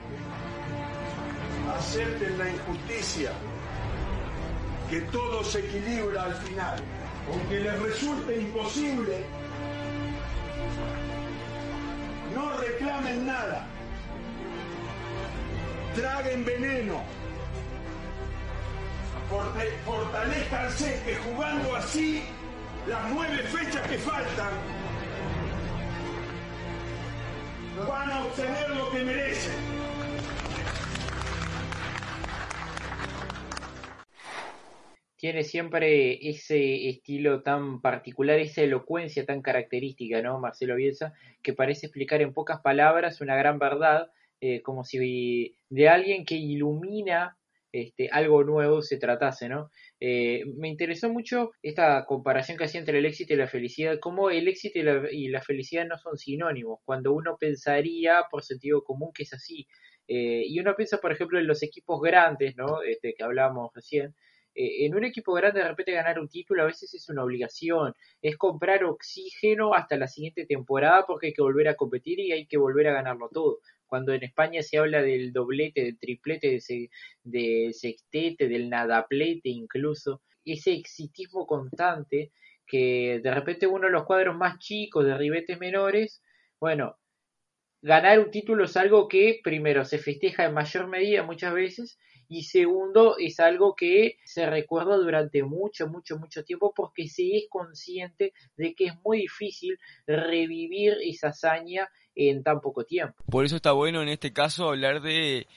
Acepten 1.75 2.38
la 2.38 2.50
injusticia 2.50 3.31
que 4.93 5.01
todo 5.12 5.43
se 5.43 5.57
equilibra 5.57 6.25
al 6.25 6.35
final. 6.35 6.75
Aunque 7.27 7.62
les 7.62 7.79
resulte 7.81 8.41
imposible, 8.41 9.25
no 12.35 12.57
reclamen 12.57 13.25
nada. 13.25 13.65
Traguen 15.95 16.45
veneno. 16.45 17.01
Fortalezcanse 19.83 21.01
que 21.03 21.15
jugando 21.15 21.75
así 21.75 22.23
las 22.88 23.09
nueve 23.09 23.38
fechas 23.45 23.88
que 23.88 23.97
faltan 23.97 24.51
van 27.88 28.12
a 28.12 28.25
obtener 28.25 28.69
lo 28.75 28.91
que 28.91 29.03
merecen. 29.03 29.92
Tiene 35.23 35.45
siempre 35.45 36.19
ese 36.27 36.89
estilo 36.89 37.43
tan 37.43 37.79
particular, 37.79 38.39
esa 38.39 38.62
elocuencia 38.62 39.25
tan 39.25 39.41
característica, 39.41 40.21
¿no? 40.21 40.38
Marcelo 40.38 40.75
Bielsa, 40.75 41.13
que 41.41 41.53
parece 41.53 41.86
explicar 41.86 42.21
en 42.21 42.33
pocas 42.33 42.59
palabras 42.59 43.21
una 43.21 43.38
gran 43.38 43.57
verdad, 43.57 44.12
eh, 44.41 44.62
como 44.62 44.83
si 44.83 45.55
de 45.69 45.88
alguien 45.88 46.25
que 46.25 46.36
ilumina 46.36 47.38
este, 47.71 48.09
algo 48.12 48.43
nuevo 48.43 48.81
se 48.81 48.97
tratase, 48.97 49.47
¿no? 49.47 49.69
Eh, 50.01 50.43
me 50.57 50.67
interesó 50.67 51.09
mucho 51.09 51.51
esta 51.62 52.03
comparación 52.05 52.57
que 52.57 52.65
hacía 52.65 52.81
entre 52.81 52.99
el 52.99 53.05
éxito 53.05 53.33
y 53.33 53.38
la 53.38 53.47
felicidad, 53.47 53.99
cómo 54.01 54.29
el 54.29 54.49
éxito 54.49 54.79
y 54.79 54.83
la, 54.83 55.09
y 55.09 55.29
la 55.29 55.41
felicidad 55.41 55.88
no 55.88 55.97
son 55.97 56.17
sinónimos, 56.17 56.79
cuando 56.83 57.13
uno 57.13 57.38
pensaría 57.39 58.23
por 58.29 58.43
sentido 58.43 58.83
común 58.83 59.12
que 59.13 59.23
es 59.23 59.31
así. 59.31 59.67
Eh, 60.05 60.43
y 60.45 60.59
uno 60.59 60.75
piensa, 60.75 60.97
por 60.97 61.13
ejemplo, 61.13 61.39
en 61.39 61.47
los 61.47 61.63
equipos 61.63 62.01
grandes, 62.01 62.57
¿no? 62.57 62.83
Este, 62.83 63.13
que 63.13 63.23
hablábamos 63.23 63.71
recién, 63.73 64.13
eh, 64.55 64.85
en 64.85 64.95
un 64.95 65.03
equipo 65.03 65.33
grande 65.33 65.61
de 65.61 65.67
repente 65.67 65.91
ganar 65.91 66.19
un 66.19 66.29
título 66.29 66.63
a 66.63 66.67
veces 66.67 66.93
es 66.93 67.09
una 67.09 67.23
obligación, 67.23 67.93
es 68.21 68.37
comprar 68.37 68.83
oxígeno 68.83 69.73
hasta 69.73 69.97
la 69.97 70.07
siguiente 70.07 70.45
temporada 70.45 71.05
porque 71.07 71.27
hay 71.27 71.33
que 71.33 71.41
volver 71.41 71.67
a 71.67 71.75
competir 71.75 72.19
y 72.19 72.31
hay 72.31 72.45
que 72.45 72.57
volver 72.57 72.87
a 72.87 72.93
ganarlo 72.93 73.29
todo. 73.29 73.59
Cuando 73.87 74.13
en 74.13 74.23
España 74.23 74.61
se 74.63 74.77
habla 74.77 75.01
del 75.01 75.33
doblete, 75.33 75.83
del 75.83 75.99
triplete, 75.99 76.59
del 77.23 77.73
sextete, 77.73 78.47
del 78.47 78.69
nadaplete 78.69 79.49
incluso, 79.49 80.21
ese 80.45 80.73
exitismo 80.73 81.45
constante 81.47 82.31
que 82.65 83.19
de 83.23 83.31
repente 83.33 83.67
uno 83.67 83.87
de 83.87 83.91
los 83.91 84.05
cuadros 84.05 84.35
más 84.35 84.59
chicos 84.59 85.05
de 85.05 85.17
ribetes 85.17 85.59
menores, 85.59 86.21
bueno, 86.59 86.97
ganar 87.81 88.19
un 88.19 88.31
título 88.31 88.65
es 88.65 88.77
algo 88.77 89.07
que 89.07 89.41
primero 89.43 89.85
se 89.85 89.97
festeja 89.97 90.45
en 90.45 90.53
mayor 90.53 90.87
medida 90.87 91.23
muchas 91.23 91.53
veces 91.53 91.99
y 92.27 92.43
segundo 92.43 93.17
es 93.17 93.39
algo 93.39 93.75
que 93.75 94.17
se 94.23 94.45
recuerda 94.49 94.97
durante 94.97 95.43
mucho, 95.43 95.88
mucho, 95.88 96.17
mucho 96.17 96.43
tiempo 96.43 96.73
porque 96.75 97.07
se 97.07 97.38
es 97.38 97.45
consciente 97.49 98.33
de 98.57 98.73
que 98.73 98.86
es 98.86 98.93
muy 99.03 99.19
difícil 99.19 99.77
revivir 100.07 100.97
esa 101.03 101.29
hazaña 101.29 101.89
en 102.15 102.43
tan 102.43 102.62
poco 102.62 102.86
tiempo. 102.86 103.15
Por 103.29 103.45
eso 103.45 103.55
está 103.55 103.71
bueno 103.71 104.01
en 104.01 104.09
este 104.09 104.33
caso 104.33 104.69
hablar 104.69 105.01
de 105.01 105.47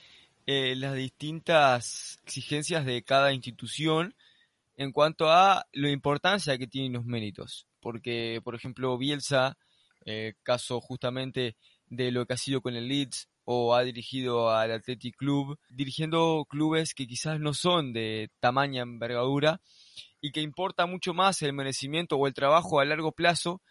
eh, 0.47 0.77
las 0.77 0.95
distintas 0.95 2.19
exigencias 2.25 2.85
de 2.85 3.03
cada 3.03 3.33
institución 3.33 4.15
en 4.77 4.93
cuanto 4.93 5.31
a 5.31 5.67
la 5.73 5.91
importancia 5.91 6.59
que 6.59 6.67
tienen 6.67 6.93
los 6.93 7.05
méritos. 7.05 7.67
Porque, 7.81 8.41
por 8.45 8.55
ejemplo, 8.55 8.97
Bielsa, 8.99 9.57
eh, 10.05 10.35
caso 10.43 10.81
justamente 10.81 11.57
de 11.89 12.11
lo 12.11 12.27
que 12.27 12.35
ha 12.35 12.37
sido 12.37 12.61
con 12.61 12.75
el 12.75 12.89
Leeds, 12.89 13.29
o 13.49 13.77
ha 13.77 13.85
dirigido 13.85 14.51
al 14.51 14.73
Athletic 14.73 15.17
Club, 15.17 15.57
dirigiendo 15.69 16.45
clubes 16.49 16.95
que 16.95 17.07
quizás 17.07 17.39
no 17.39 17.55
son 17.55 17.93
de 17.93 18.29
tamaña 18.41 18.83
envergadura 18.83 19.61
y 20.21 20.33
que 20.33 20.41
importa 20.41 20.87
mucho 20.87 21.15
más 21.15 21.41
el 21.43 21.53
merecimiento 21.53 22.17
o 22.17 22.27
el 22.27 22.35
trabajo 22.35 22.81
a 22.81 22.85
largo 22.85 23.13
plazo 23.13 23.63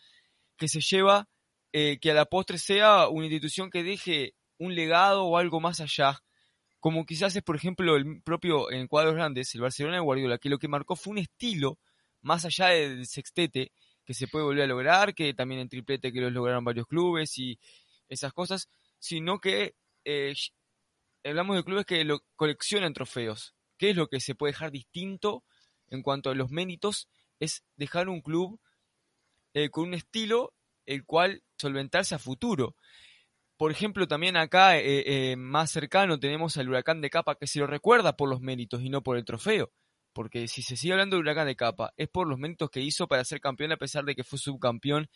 que 0.57 0.69
se 0.69 0.79
lleva 0.79 1.27
eh, 1.73 1.99
que 1.99 2.11
a 2.11 2.13
la 2.13 2.23
postre 2.23 2.57
sea 2.57 3.09
una 3.09 3.25
institución 3.25 3.69
que 3.69 3.83
deje 3.83 4.33
un 4.57 4.75
legado 4.75 5.25
o 5.25 5.37
algo 5.37 5.59
más 5.59 5.81
allá, 5.81 6.23
como 6.79 7.05
quizás 7.05 7.35
es 7.35 7.43
por 7.43 7.57
ejemplo 7.57 7.97
el 7.97 8.21
propio 8.21 8.71
en 8.71 8.87
cuadros 8.87 9.15
grandes, 9.15 9.53
el 9.55 9.61
Barcelona 9.61 9.97
de 9.97 10.03
Guardiola, 10.03 10.37
que 10.37 10.47
lo 10.47 10.57
que 10.57 10.69
marcó 10.69 10.95
fue 10.95 11.11
un 11.11 11.17
estilo 11.17 11.79
más 12.21 12.45
allá 12.45 12.67
del 12.67 13.05
sextete 13.07 13.73
que 14.05 14.13
se 14.13 14.29
puede 14.29 14.45
volver 14.45 14.63
a 14.63 14.67
lograr, 14.67 15.13
que 15.13 15.33
también 15.33 15.59
en 15.59 15.67
triplete 15.67 16.13
que 16.13 16.21
lo 16.21 16.29
lograron 16.29 16.63
varios 16.63 16.87
clubes 16.87 17.37
y 17.37 17.59
esas 18.07 18.31
cosas, 18.31 18.69
sino 18.99 19.39
que 19.39 19.75
eh, 20.03 20.33
hablamos 21.23 21.55
de 21.55 21.63
clubes 21.63 21.85
que 21.85 22.03
lo, 22.03 22.19
coleccionan 22.35 22.93
trofeos. 22.93 23.55
¿Qué 23.77 23.91
es 23.91 23.95
lo 23.95 24.07
que 24.07 24.19
se 24.19 24.35
puede 24.35 24.53
dejar 24.53 24.71
distinto 24.71 25.43
en 25.89 26.01
cuanto 26.01 26.29
a 26.29 26.35
los 26.35 26.51
méritos? 26.51 27.09
Es 27.39 27.63
dejar 27.75 28.09
un 28.09 28.21
club 28.21 28.59
eh, 29.53 29.69
con 29.69 29.89
un 29.89 29.93
estilo 29.93 30.53
el 30.85 31.03
cual 31.05 31.43
solventarse 31.57 32.15
a 32.15 32.19
futuro. 32.19 32.75
Por 33.57 33.71
ejemplo, 33.71 34.07
también 34.07 34.37
acá 34.37 34.77
eh, 34.77 35.35
más 35.37 35.71
cercano 35.71 36.19
tenemos 36.19 36.57
al 36.57 36.69
huracán 36.69 37.01
de 37.01 37.09
capa 37.09 37.35
que 37.35 37.47
se 37.47 37.59
lo 37.59 37.67
recuerda 37.67 38.15
por 38.17 38.29
los 38.29 38.41
méritos 38.41 38.81
y 38.81 38.89
no 38.89 39.01
por 39.01 39.17
el 39.17 39.25
trofeo. 39.25 39.71
Porque 40.13 40.47
si 40.47 40.61
se 40.61 40.77
sigue 40.77 40.93
hablando 40.93 41.15
del 41.15 41.23
huracán 41.23 41.47
de 41.47 41.55
capa, 41.55 41.93
es 41.97 42.09
por 42.09 42.27
los 42.27 42.37
méritos 42.37 42.69
que 42.69 42.81
hizo 42.81 43.07
para 43.07 43.23
ser 43.23 43.39
campeón 43.41 43.71
a 43.71 43.77
pesar 43.77 44.05
de 44.05 44.15
que 44.15 44.23
fue 44.23 44.39
subcampeón 44.39 45.09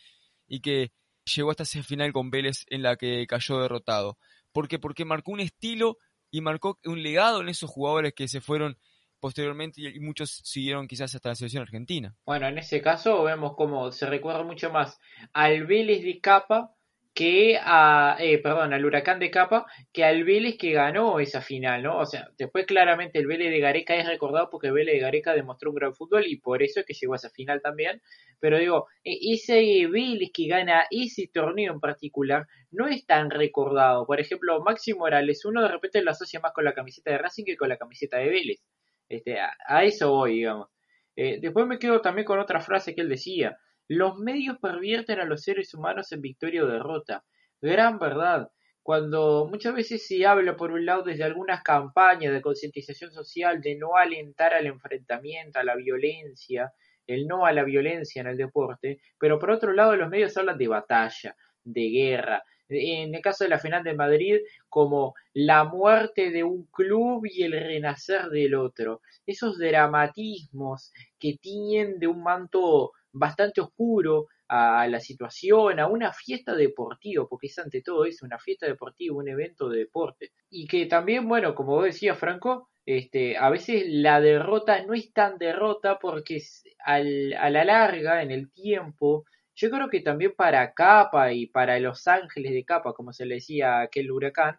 y 0.46 0.60
que 0.60 0.92
llegó 1.24 1.50
hasta 1.50 1.62
ese 1.64 1.82
final 1.82 2.12
con 2.12 2.30
Vélez 2.30 2.64
en 2.68 2.82
la 2.82 2.96
que 2.96 3.26
cayó 3.26 3.60
derrotado. 3.60 4.18
¿Por 4.52 4.68
qué? 4.68 4.78
Porque 4.78 5.04
marcó 5.04 5.32
un 5.32 5.40
estilo 5.40 5.98
y 6.30 6.40
marcó 6.40 6.78
un 6.84 7.02
legado 7.02 7.40
en 7.40 7.48
esos 7.48 7.70
jugadores 7.70 8.14
que 8.14 8.28
se 8.28 8.40
fueron 8.40 8.78
posteriormente 9.20 9.80
y 9.82 10.00
muchos 10.00 10.40
siguieron 10.44 10.88
quizás 10.88 11.14
hasta 11.14 11.28
la 11.28 11.34
selección 11.34 11.62
argentina. 11.62 12.16
Bueno, 12.24 12.48
en 12.48 12.58
ese 12.58 12.80
caso 12.80 13.22
vemos 13.22 13.54
como 13.54 13.92
se 13.92 14.06
recuerda 14.06 14.42
mucho 14.42 14.70
más 14.70 14.98
al 15.32 15.66
Vélez 15.66 16.02
de 16.02 16.20
Capa 16.20 16.74
que 17.14 17.58
a, 17.60 18.16
eh, 18.20 18.38
perdón, 18.38 18.72
al 18.72 18.84
Huracán 18.84 19.18
de 19.18 19.30
Capa, 19.30 19.66
que 19.92 20.04
al 20.04 20.24
Vélez 20.24 20.56
que 20.56 20.72
ganó 20.72 21.18
esa 21.20 21.40
final, 21.40 21.82
¿no? 21.82 21.98
O 21.98 22.06
sea, 22.06 22.30
después 22.38 22.66
claramente 22.66 23.18
el 23.18 23.26
Vélez 23.26 23.50
de 23.50 23.58
Gareca 23.58 23.96
es 23.96 24.06
recordado 24.06 24.48
porque 24.50 24.68
el 24.68 24.74
Vélez 24.74 24.94
de 24.94 25.00
Gareca 25.00 25.34
demostró 25.34 25.70
un 25.70 25.76
gran 25.76 25.94
fútbol 25.94 26.24
y 26.26 26.36
por 26.36 26.62
eso 26.62 26.80
es 26.80 26.86
que 26.86 26.94
llegó 26.94 27.14
a 27.14 27.16
esa 27.16 27.30
final 27.30 27.60
también, 27.62 28.00
pero 28.38 28.58
digo, 28.58 28.86
e, 29.04 29.18
ese 29.32 29.86
Vélez 29.88 30.30
que 30.32 30.46
gana 30.46 30.86
ese 30.90 31.28
torneo 31.32 31.72
en 31.72 31.80
particular 31.80 32.46
no 32.70 32.86
es 32.86 33.04
tan 33.06 33.30
recordado. 33.30 34.06
Por 34.06 34.20
ejemplo, 34.20 34.62
Máximo 34.62 35.00
Morales, 35.00 35.44
uno 35.44 35.62
de 35.62 35.68
repente 35.68 36.02
lo 36.02 36.12
asocia 36.12 36.40
más 36.40 36.52
con 36.52 36.64
la 36.64 36.74
camiseta 36.74 37.10
de 37.10 37.18
Racing 37.18 37.44
que 37.44 37.56
con 37.56 37.68
la 37.68 37.76
camiseta 37.76 38.18
de 38.18 38.28
Vélez. 38.28 38.60
Este, 39.08 39.38
a, 39.40 39.84
eso 39.84 40.10
voy, 40.12 40.36
digamos. 40.36 40.68
Eh, 41.16 41.38
después 41.40 41.66
me 41.66 41.78
quedo 41.78 42.00
también 42.00 42.24
con 42.24 42.38
otra 42.38 42.60
frase 42.60 42.94
que 42.94 43.00
él 43.00 43.08
decía. 43.08 43.58
Los 43.92 44.18
medios 44.18 44.56
pervierten 44.62 45.18
a 45.18 45.24
los 45.24 45.42
seres 45.42 45.74
humanos 45.74 46.12
en 46.12 46.20
victoria 46.20 46.62
o 46.62 46.68
derrota. 46.68 47.24
Gran 47.60 47.98
verdad. 47.98 48.48
Cuando 48.84 49.48
muchas 49.50 49.74
veces 49.74 50.06
se 50.06 50.24
habla, 50.24 50.54
por 50.54 50.70
un 50.70 50.86
lado, 50.86 51.02
desde 51.02 51.24
algunas 51.24 51.64
campañas 51.64 52.32
de 52.32 52.40
concientización 52.40 53.10
social 53.10 53.60
de 53.60 53.74
no 53.74 53.96
alentar 53.96 54.54
al 54.54 54.66
enfrentamiento, 54.66 55.58
a 55.58 55.64
la 55.64 55.74
violencia, 55.74 56.72
el 57.08 57.26
no 57.26 57.46
a 57.46 57.52
la 57.52 57.64
violencia 57.64 58.20
en 58.20 58.28
el 58.28 58.36
deporte, 58.36 59.00
pero 59.18 59.40
por 59.40 59.50
otro 59.50 59.72
lado 59.72 59.96
los 59.96 60.08
medios 60.08 60.36
hablan 60.36 60.56
de 60.56 60.68
batalla, 60.68 61.34
de 61.64 61.90
guerra, 61.90 62.44
en 62.70 63.14
el 63.14 63.20
caso 63.20 63.44
de 63.44 63.50
la 63.50 63.58
final 63.58 63.82
de 63.84 63.94
Madrid, 63.94 64.36
como 64.68 65.14
la 65.34 65.64
muerte 65.64 66.30
de 66.30 66.44
un 66.44 66.66
club 66.66 67.26
y 67.26 67.42
el 67.42 67.52
renacer 67.52 68.28
del 68.30 68.54
otro. 68.54 69.00
Esos 69.26 69.58
dramatismos 69.58 70.92
que 71.18 71.36
tienen 71.40 71.98
de 71.98 72.06
un 72.06 72.22
manto 72.22 72.92
bastante 73.12 73.60
oscuro 73.60 74.28
a 74.52 74.88
la 74.88 74.98
situación, 74.98 75.78
a 75.78 75.86
una 75.86 76.12
fiesta 76.12 76.56
deportiva, 76.56 77.24
porque 77.28 77.46
es 77.46 77.58
ante 77.60 77.82
todo 77.82 78.04
eso, 78.04 78.26
una 78.26 78.38
fiesta 78.40 78.66
deportiva, 78.66 79.16
un 79.16 79.28
evento 79.28 79.68
de 79.68 79.78
deporte. 79.78 80.32
Y 80.50 80.66
que 80.66 80.86
también, 80.86 81.28
bueno, 81.28 81.54
como 81.54 81.76
vos 81.76 81.84
decías, 81.84 82.18
Franco, 82.18 82.68
este, 82.84 83.36
a 83.36 83.48
veces 83.48 83.84
la 83.86 84.20
derrota 84.20 84.84
no 84.84 84.94
es 84.94 85.12
tan 85.12 85.38
derrota 85.38 86.00
porque 86.00 86.42
al, 86.84 87.32
a 87.34 87.48
la 87.50 87.64
larga, 87.64 88.22
en 88.22 88.32
el 88.32 88.50
tiempo, 88.50 89.24
yo 89.60 89.70
creo 89.70 89.90
que 89.90 90.00
también 90.00 90.32
para 90.34 90.72
Capa 90.72 91.32
y 91.32 91.46
para 91.46 91.78
Los 91.78 92.08
Ángeles 92.08 92.52
de 92.52 92.64
Capa, 92.64 92.94
como 92.94 93.12
se 93.12 93.26
le 93.26 93.34
decía 93.36 93.80
aquel 93.80 94.10
huracán, 94.10 94.58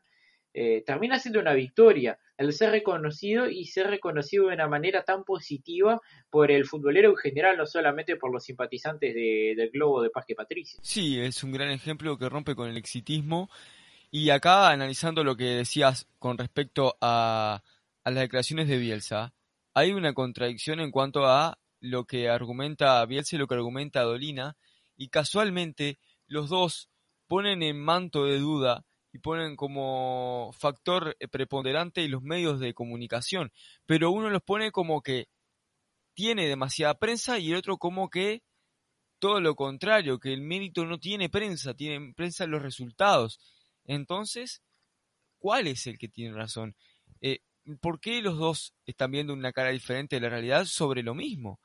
eh, 0.53 0.83
termina 0.85 1.17
siendo 1.17 1.39
una 1.39 1.53
victoria 1.53 2.19
el 2.37 2.53
ser 2.53 2.71
reconocido 2.71 3.49
y 3.49 3.65
ser 3.65 3.87
reconocido 3.87 4.47
de 4.47 4.55
una 4.55 4.67
manera 4.67 5.03
tan 5.03 5.23
positiva 5.23 5.99
por 6.29 6.51
el 6.51 6.65
futbolero 6.65 7.09
en 7.09 7.15
general, 7.15 7.57
no 7.57 7.65
solamente 7.65 8.15
por 8.15 8.31
los 8.31 8.43
simpatizantes 8.43 9.15
del 9.15 9.69
Globo 9.71 10.03
de 10.03 10.11
Parque 10.11 10.35
Patricio. 10.35 10.79
Sí, 10.83 11.19
es 11.19 11.43
un 11.43 11.51
gran 11.51 11.69
ejemplo 11.69 12.17
que 12.17 12.29
rompe 12.29 12.55
con 12.55 12.69
el 12.69 12.77
exitismo. 12.77 13.49
Y 14.11 14.29
acá, 14.29 14.69
analizando 14.69 15.23
lo 15.23 15.35
que 15.35 15.45
decías 15.45 16.07
con 16.19 16.37
respecto 16.37 16.97
a, 17.01 17.63
a 18.03 18.11
las 18.11 18.21
declaraciones 18.21 18.67
de 18.67 18.77
Bielsa, 18.77 19.33
hay 19.73 19.93
una 19.93 20.13
contradicción 20.13 20.79
en 20.79 20.91
cuanto 20.91 21.25
a 21.25 21.59
lo 21.79 22.05
que 22.05 22.29
argumenta 22.29 23.05
Bielsa 23.05 23.35
y 23.35 23.39
lo 23.39 23.47
que 23.47 23.55
argumenta 23.55 24.01
Dolina, 24.01 24.57
y 25.01 25.09
casualmente 25.09 25.97
los 26.27 26.49
dos 26.49 26.91
ponen 27.25 27.63
en 27.63 27.81
manto 27.81 28.25
de 28.25 28.37
duda 28.37 28.85
y 29.11 29.17
ponen 29.17 29.55
como 29.55 30.51
factor 30.53 31.17
eh, 31.19 31.27
preponderante 31.27 32.07
los 32.07 32.21
medios 32.21 32.59
de 32.59 32.75
comunicación, 32.75 33.51
pero 33.87 34.11
uno 34.11 34.29
los 34.29 34.43
pone 34.43 34.71
como 34.71 35.01
que 35.01 35.27
tiene 36.13 36.45
demasiada 36.47 36.99
prensa 36.99 37.39
y 37.39 37.49
el 37.49 37.57
otro 37.57 37.79
como 37.79 38.11
que 38.11 38.43
todo 39.17 39.41
lo 39.41 39.55
contrario, 39.55 40.19
que 40.19 40.33
el 40.33 40.41
mérito 40.41 40.85
no 40.85 40.99
tiene 40.99 41.29
prensa, 41.29 41.73
tiene 41.73 42.13
prensa 42.13 42.45
los 42.45 42.61
resultados. 42.61 43.39
Entonces, 43.85 44.61
¿cuál 45.39 45.65
es 45.65 45.87
el 45.87 45.97
que 45.97 46.09
tiene 46.09 46.35
razón? 46.35 46.75
Eh, 47.21 47.39
¿Por 47.81 47.99
qué 47.99 48.21
los 48.21 48.37
dos 48.37 48.75
están 48.85 49.09
viendo 49.09 49.33
una 49.33 49.51
cara 49.51 49.71
diferente 49.71 50.17
de 50.17 50.21
la 50.21 50.29
realidad 50.29 50.65
sobre 50.65 51.01
lo 51.01 51.15
mismo? 51.15 51.59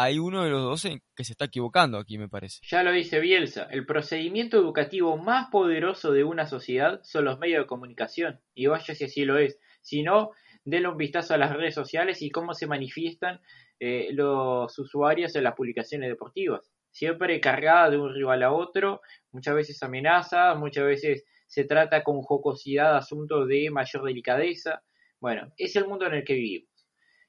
Hay 0.00 0.20
uno 0.20 0.44
de 0.44 0.50
los 0.50 0.62
dos 0.62 0.86
que 1.16 1.24
se 1.24 1.32
está 1.32 1.46
equivocando 1.46 1.98
aquí, 1.98 2.18
me 2.18 2.28
parece. 2.28 2.60
Ya 2.68 2.84
lo 2.84 2.92
dice 2.92 3.18
Bielsa, 3.18 3.64
el 3.68 3.84
procedimiento 3.84 4.56
educativo 4.56 5.16
más 5.16 5.50
poderoso 5.50 6.12
de 6.12 6.22
una 6.22 6.46
sociedad 6.46 7.00
son 7.02 7.24
los 7.24 7.40
medios 7.40 7.64
de 7.64 7.66
comunicación, 7.66 8.40
y 8.54 8.68
vaya 8.68 8.94
si 8.94 9.06
así 9.06 9.24
lo 9.24 9.38
es. 9.38 9.58
Si 9.80 10.04
no, 10.04 10.30
denle 10.64 10.88
un 10.88 10.98
vistazo 10.98 11.34
a 11.34 11.36
las 11.38 11.52
redes 11.52 11.74
sociales 11.74 12.22
y 12.22 12.30
cómo 12.30 12.54
se 12.54 12.68
manifiestan 12.68 13.40
eh, 13.80 14.10
los 14.12 14.78
usuarios 14.78 15.34
en 15.34 15.42
las 15.42 15.56
publicaciones 15.56 16.08
deportivas. 16.08 16.70
Siempre 16.92 17.40
cargada 17.40 17.90
de 17.90 17.98
un 17.98 18.14
rival 18.14 18.44
a 18.44 18.52
otro, 18.52 19.00
muchas 19.32 19.56
veces 19.56 19.82
amenaza, 19.82 20.54
muchas 20.54 20.84
veces 20.84 21.24
se 21.48 21.64
trata 21.64 22.04
con 22.04 22.22
jocosidad 22.22 22.96
asuntos 22.96 23.48
de 23.48 23.68
mayor 23.72 24.04
delicadeza. 24.04 24.80
Bueno, 25.18 25.52
es 25.56 25.74
el 25.74 25.88
mundo 25.88 26.06
en 26.06 26.14
el 26.14 26.24
que 26.24 26.34
vivimos. 26.34 26.77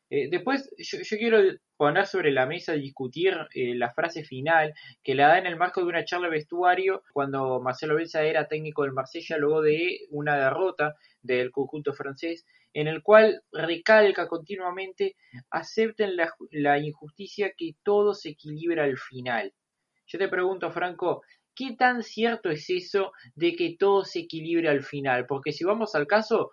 Eh, 0.09 0.27
después, 0.29 0.69
yo, 0.77 1.17
quiero 1.17 1.39
poner 1.77 2.07
sobre 2.07 2.31
la 2.31 2.47
mesa, 2.47 2.73
discutir 2.73 3.35
eh, 3.53 3.75
la 3.75 3.93
frase 3.93 4.23
final 4.23 4.73
que 5.03 5.13
la 5.13 5.27
da 5.27 5.37
en 5.37 5.45
el 5.45 5.55
marco 5.55 5.81
de 5.81 5.87
una 5.87 6.03
charla 6.03 6.29
vestuario 6.29 7.03
cuando 7.13 7.61
Marcelo 7.61 7.95
Bielsa 7.95 8.23
era 8.23 8.47
técnico 8.47 8.83
del 8.83 8.93
Marsella 8.93 9.37
luego 9.37 9.61
de 9.61 9.99
una 10.09 10.35
derrota 10.35 10.95
del 11.21 11.51
conjunto 11.51 11.93
francés, 11.93 12.45
en 12.73 12.87
el 12.87 13.03
cual 13.03 13.43
recalca 13.51 14.27
continuamente 14.27 15.15
acepten 15.51 16.15
la, 16.15 16.33
la 16.51 16.79
injusticia 16.79 17.53
que 17.55 17.75
todo 17.83 18.13
se 18.15 18.29
equilibra 18.29 18.85
al 18.85 18.97
final. 18.97 19.53
Yo 20.07 20.17
te 20.17 20.27
pregunto, 20.27 20.71
Franco, 20.71 21.21
¿qué 21.53 21.75
tan 21.77 22.01
cierto 22.01 22.49
es 22.49 22.69
eso 22.69 23.11
de 23.35 23.55
que 23.55 23.75
todo 23.77 24.03
se 24.05 24.19
equilibra 24.21 24.71
al 24.71 24.83
final? 24.83 25.27
Porque 25.27 25.51
si 25.51 25.63
vamos 25.63 25.93
al 25.93 26.07
caso, 26.07 26.51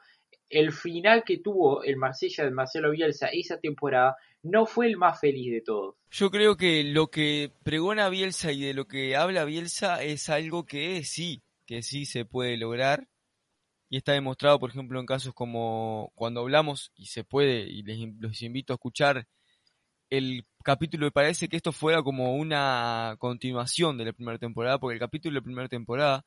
el 0.48 0.72
final 0.72 1.24
que 1.24 1.38
tuvo 1.38 1.82
el 1.82 1.96
Marsella 1.96 2.44
de 2.44 2.50
Marcelo 2.50 2.90
Bielsa 2.90 3.28
esa 3.28 3.59
temporada 3.59 4.16
no 4.42 4.66
fue 4.66 4.87
el 4.87 4.96
más 4.96 5.18
feliz 5.20 5.50
de 5.52 5.61
todos. 5.61 5.96
Yo 6.11 6.30
creo 6.30 6.56
que 6.56 6.85
lo 6.85 7.09
que 7.09 7.52
pregona 7.64 8.09
Bielsa 8.09 8.52
y 8.52 8.62
de 8.62 8.74
lo 8.74 8.87
que 8.87 9.16
habla 9.16 9.44
Bielsa 9.44 10.02
es 10.02 10.28
algo 10.28 10.64
que 10.64 11.02
sí, 11.04 11.42
que 11.66 11.82
sí 11.82 12.06
se 12.06 12.24
puede 12.24 12.56
lograr 12.56 13.09
y 13.88 13.98
está 13.98 14.12
demostrado, 14.12 14.59
por 14.59 14.70
ejemplo, 14.70 14.98
en 15.00 15.06
casos 15.06 15.35
como 15.35 16.12
cuando 16.14 16.40
hablamos 16.40 16.92
y 16.96 17.06
se 17.06 17.24
puede 17.24 17.61
y 17.68 17.82
les 17.82 18.42
invito 18.42 18.72
a 18.72 18.76
escuchar 18.76 19.26
el 20.11 20.46
capítulo, 20.62 21.06
me 21.06 21.12
parece 21.12 21.48
que 21.48 21.56
esto 21.56 21.72
fuera 21.72 22.02
como 22.02 22.35
una 22.35 23.16
continuación 23.18 23.98
de 23.98 24.04
la 24.06 24.12
primera 24.12 24.38
temporada, 24.38 24.78
porque 24.78 24.94
el 24.94 25.00
capítulo 25.00 25.35
de 25.35 25.40
la 25.40 25.44
primera 25.44 25.68
temporada 25.68 26.24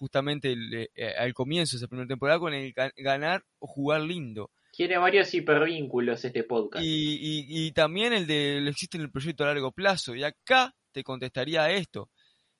justamente 0.00 0.56
eh, 0.94 1.14
al 1.18 1.34
comienzo 1.34 1.76
de 1.76 1.80
esa 1.80 1.88
primera 1.88 2.08
temporada 2.08 2.40
con 2.40 2.54
el 2.54 2.72
ganar 2.96 3.44
o 3.58 3.66
jugar 3.66 4.00
lindo. 4.00 4.50
Tiene 4.72 4.96
varios 4.96 5.32
hipervínculos 5.34 6.24
este 6.24 6.42
podcast. 6.42 6.82
Y, 6.82 7.70
también 7.72 8.14
el 8.14 8.26
de 8.26 8.60
lo 8.62 8.70
existe 8.70 8.96
en 8.96 9.04
el 9.04 9.10
proyecto 9.10 9.44
a 9.44 9.48
largo 9.48 9.72
plazo. 9.72 10.14
Y 10.14 10.24
acá 10.24 10.74
te 10.92 11.04
contestaría 11.04 11.70
esto, 11.70 12.10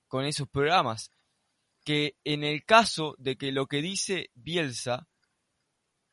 con 0.07 0.26
esos 0.26 0.48
programas, 0.48 1.12
que 1.83 2.16
en 2.24 2.44
el 2.44 2.62
caso 2.64 3.14
de 3.16 3.37
que 3.37 3.53
lo 3.53 3.66
que 3.66 3.81
dice 3.81 4.31
Bielsa 4.35 5.09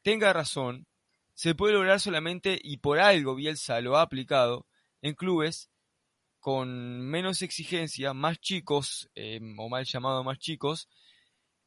tenga 0.02 0.32
razón, 0.32 0.88
se 1.34 1.56
puede 1.56 1.74
lograr 1.74 2.00
solamente, 2.00 2.58
y 2.64 2.78
por 2.78 3.00
algo 3.00 3.36
Bielsa 3.36 3.82
lo 3.82 3.98
ha 3.98 4.02
aplicado, 4.02 4.66
en 5.02 5.14
clubes 5.14 5.70
con 6.40 7.02
menos 7.02 7.42
exigencia, 7.42 8.14
más 8.14 8.40
chicos, 8.40 9.10
eh, 9.16 9.42
o 9.58 9.68
mal 9.68 9.84
llamado 9.84 10.24
más 10.24 10.40
chicos, 10.40 10.88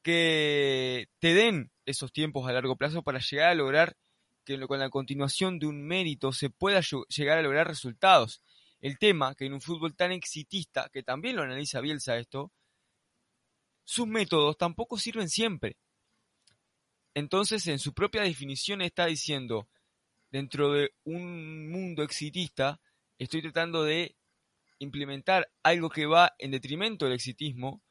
que 0.02 1.08
te 1.18 1.34
den 1.34 1.70
esos 1.84 2.12
tiempos 2.12 2.48
a 2.48 2.52
largo 2.52 2.76
plazo 2.76 3.02
para 3.02 3.18
llegar 3.18 3.50
a 3.50 3.54
lograr 3.54 3.96
que 4.44 4.58
con 4.66 4.80
la 4.80 4.90
continuación 4.90 5.58
de 5.58 5.66
un 5.66 5.86
mérito 5.86 6.32
se 6.32 6.50
pueda 6.50 6.80
llegar 7.08 7.38
a 7.38 7.42
lograr 7.42 7.66
resultados. 7.66 8.42
El 8.80 8.98
tema 8.98 9.34
que 9.34 9.46
en 9.46 9.52
un 9.52 9.60
fútbol 9.60 9.94
tan 9.94 10.12
exitista, 10.12 10.88
que 10.92 11.02
también 11.02 11.36
lo 11.36 11.42
analiza 11.42 11.80
Bielsa 11.80 12.16
esto, 12.16 12.52
sus 13.84 14.06
métodos 14.06 14.56
tampoco 14.56 14.96
sirven 14.96 15.28
siempre. 15.28 15.76
Entonces, 17.14 17.66
en 17.66 17.78
su 17.78 17.92
propia 17.92 18.22
definición 18.22 18.82
está 18.82 19.06
diciendo, 19.06 19.68
dentro 20.30 20.72
de 20.72 20.92
un 21.04 21.70
mundo 21.70 22.02
exitista, 22.02 22.80
estoy 23.18 23.42
tratando 23.42 23.82
de 23.82 24.16
implementar 24.78 25.50
algo 25.62 25.90
que 25.90 26.06
va 26.06 26.34
en 26.38 26.52
detrimento 26.52 27.04
del 27.04 27.14
exitismo, 27.14 27.82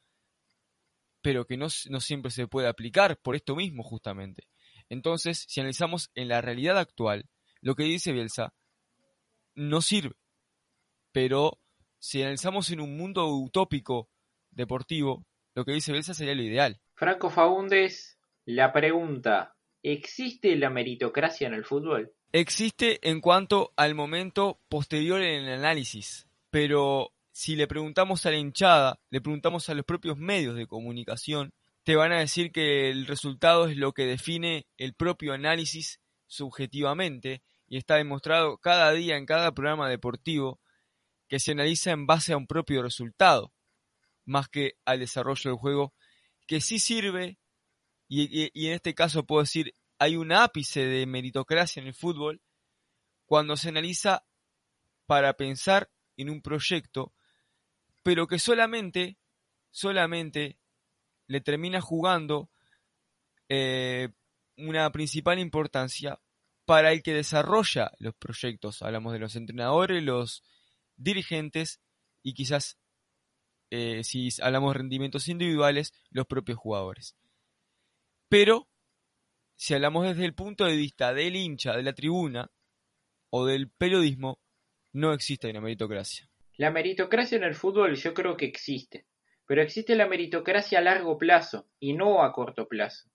pero 1.22 1.46
que 1.46 1.56
no, 1.56 1.68
siempre 1.70 2.30
se 2.30 2.46
puede 2.46 2.68
aplicar 2.68 3.18
por 3.18 3.36
esto 3.36 3.56
mismo 3.56 3.82
justamente. 3.82 4.48
Entonces, 4.88 5.44
si 5.48 5.60
analizamos 5.60 6.10
en 6.14 6.28
la 6.28 6.40
realidad 6.40 6.78
actual, 6.78 7.28
lo 7.60 7.74
que 7.74 7.84
dice 7.84 8.12
Bielsa 8.12 8.54
no 9.54 9.82
sirve. 9.82 10.16
Pero 11.12 11.58
si 11.98 12.22
analizamos 12.22 12.70
en 12.70 12.80
un 12.80 12.96
mundo 12.96 13.28
utópico 13.28 14.08
deportivo, 14.50 15.26
lo 15.54 15.64
que 15.64 15.72
dice 15.72 15.92
Bielsa 15.92 16.14
sería 16.14 16.34
lo 16.34 16.42
ideal. 16.42 16.80
Franco 16.94 17.30
Faúndez, 17.30 18.18
la 18.44 18.72
pregunta, 18.72 19.56
¿existe 19.82 20.56
la 20.56 20.70
meritocracia 20.70 21.46
en 21.46 21.54
el 21.54 21.64
fútbol? 21.64 22.12
Existe 22.32 23.00
en 23.08 23.20
cuanto 23.20 23.72
al 23.76 23.94
momento 23.94 24.60
posterior 24.68 25.20
en 25.20 25.44
el 25.44 25.58
análisis, 25.58 26.28
pero 26.50 27.12
si 27.32 27.56
le 27.56 27.66
preguntamos 27.66 28.26
a 28.26 28.30
la 28.30 28.36
hinchada, 28.36 29.00
le 29.10 29.20
preguntamos 29.20 29.68
a 29.68 29.74
los 29.74 29.84
propios 29.84 30.16
medios 30.16 30.56
de 30.56 30.66
comunicación, 30.66 31.52
te 31.84 31.96
van 31.96 32.12
a 32.12 32.18
decir 32.18 32.52
que 32.52 32.90
el 32.90 33.06
resultado 33.06 33.66
es 33.68 33.76
lo 33.76 33.92
que 33.92 34.06
define 34.06 34.66
el 34.76 34.94
propio 34.94 35.32
análisis 35.32 36.00
subjetivamente 36.26 37.42
y 37.68 37.76
está 37.76 37.96
demostrado 37.96 38.58
cada 38.58 38.92
día 38.92 39.16
en 39.16 39.26
cada 39.26 39.52
programa 39.52 39.88
deportivo 39.88 40.60
que 41.28 41.38
se 41.38 41.52
analiza 41.52 41.92
en 41.92 42.06
base 42.06 42.32
a 42.32 42.36
un 42.36 42.46
propio 42.46 42.82
resultado, 42.82 43.52
más 44.24 44.48
que 44.48 44.74
al 44.84 44.98
desarrollo 44.98 45.50
del 45.50 45.58
juego, 45.58 45.94
que 46.46 46.60
sí 46.60 46.80
sirve, 46.80 47.38
y, 48.08 48.66
en 48.66 48.72
este 48.72 48.94
caso 48.94 49.24
puedo 49.24 49.42
decir, 49.42 49.72
hay 50.00 50.16
un 50.16 50.32
ápice 50.32 50.84
de 50.84 51.06
meritocracia 51.06 51.80
en 51.80 51.86
el 51.86 51.94
fútbol, 51.94 52.42
cuando 53.24 53.56
se 53.56 53.68
analiza 53.68 54.24
para 55.06 55.34
pensar 55.34 55.88
en 56.16 56.30
un 56.30 56.42
proyecto, 56.42 57.14
pero 58.02 58.26
que 58.26 58.38
solamente, 58.38 59.18
solamente 59.70 60.58
le 61.26 61.40
termina 61.40 61.80
jugando 61.80 62.50
eh, 63.48 64.08
una 64.56 64.90
principal 64.90 65.38
importancia 65.38 66.20
para 66.64 66.92
el 66.92 67.02
que 67.02 67.14
desarrolla 67.14 67.92
los 67.98 68.14
proyectos. 68.14 68.82
Hablamos 68.82 69.12
de 69.12 69.18
los 69.18 69.36
entrenadores, 69.36 70.02
los 70.02 70.44
dirigentes 70.96 71.80
y 72.22 72.34
quizás, 72.34 72.78
eh, 73.70 74.04
si 74.04 74.28
hablamos 74.40 74.72
de 74.72 74.78
rendimientos 74.78 75.28
individuales, 75.28 75.92
los 76.10 76.26
propios 76.26 76.58
jugadores. 76.58 77.16
Pero, 78.28 78.68
si 79.56 79.74
hablamos 79.74 80.06
desde 80.06 80.24
el 80.24 80.34
punto 80.34 80.64
de 80.64 80.76
vista 80.76 81.12
del 81.12 81.36
hincha, 81.36 81.72
de 81.72 81.82
la 81.82 81.92
tribuna 81.92 82.50
o 83.30 83.46
del 83.46 83.68
periodismo, 83.70 84.40
no 84.92 85.12
existe 85.12 85.50
una 85.50 85.60
meritocracia. 85.60 86.29
La 86.60 86.70
meritocracia 86.70 87.38
en 87.38 87.44
el 87.44 87.54
fútbol 87.54 87.96
yo 87.96 88.12
creo 88.12 88.36
que 88.36 88.44
existe, 88.44 89.06
pero 89.46 89.62
existe 89.62 89.94
la 89.94 90.06
meritocracia 90.06 90.78
a 90.78 90.82
largo 90.82 91.16
plazo 91.16 91.70
y 91.78 91.94
no 91.94 92.22
a 92.22 92.34
corto 92.34 92.68
plazo. 92.68 93.08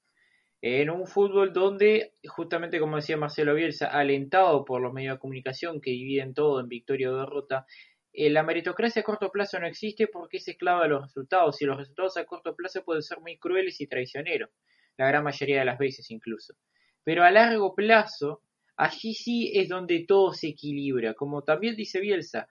En 0.61 0.89
un 0.89 1.05
fútbol 1.05 1.53
donde, 1.53 2.15
justamente 2.27 2.79
como 2.79 2.95
decía 2.95 3.17
Marcelo 3.17 3.53
Bielsa, 3.53 3.85
alentado 3.85 4.65
por 4.65 4.81
los 4.81 4.93
medios 4.93 5.17
de 5.17 5.19
comunicación 5.19 5.79
que 5.79 5.91
dividen 5.91 6.33
todo 6.33 6.59
en 6.59 6.69
victoria 6.69 7.11
o 7.11 7.17
derrota, 7.17 7.67
eh, 8.13 8.31
la 8.31 8.41
meritocracia 8.41 9.03
a 9.03 9.05
corto 9.05 9.29
plazo 9.29 9.59
no 9.59 9.67
existe 9.67 10.07
porque 10.07 10.37
es 10.37 10.47
esclava 10.47 10.81
de 10.81 10.89
los 10.89 11.03
resultados 11.03 11.61
y 11.61 11.65
los 11.65 11.77
resultados 11.77 12.17
a 12.17 12.25
corto 12.25 12.55
plazo 12.55 12.83
pueden 12.83 13.03
ser 13.03 13.19
muy 13.19 13.37
crueles 13.37 13.79
y 13.79 13.85
traicioneros, 13.85 14.49
la 14.97 15.07
gran 15.07 15.23
mayoría 15.23 15.59
de 15.59 15.65
las 15.65 15.77
veces 15.77 16.09
incluso. 16.09 16.55
Pero 17.03 17.23
a 17.23 17.29
largo 17.29 17.75
plazo, 17.75 18.41
allí 18.75 19.13
sí 19.13 19.51
es 19.53 19.69
donde 19.69 20.03
todo 20.07 20.33
se 20.33 20.47
equilibra, 20.47 21.13
como 21.13 21.43
también 21.43 21.75
dice 21.75 21.99
Bielsa, 21.99 22.49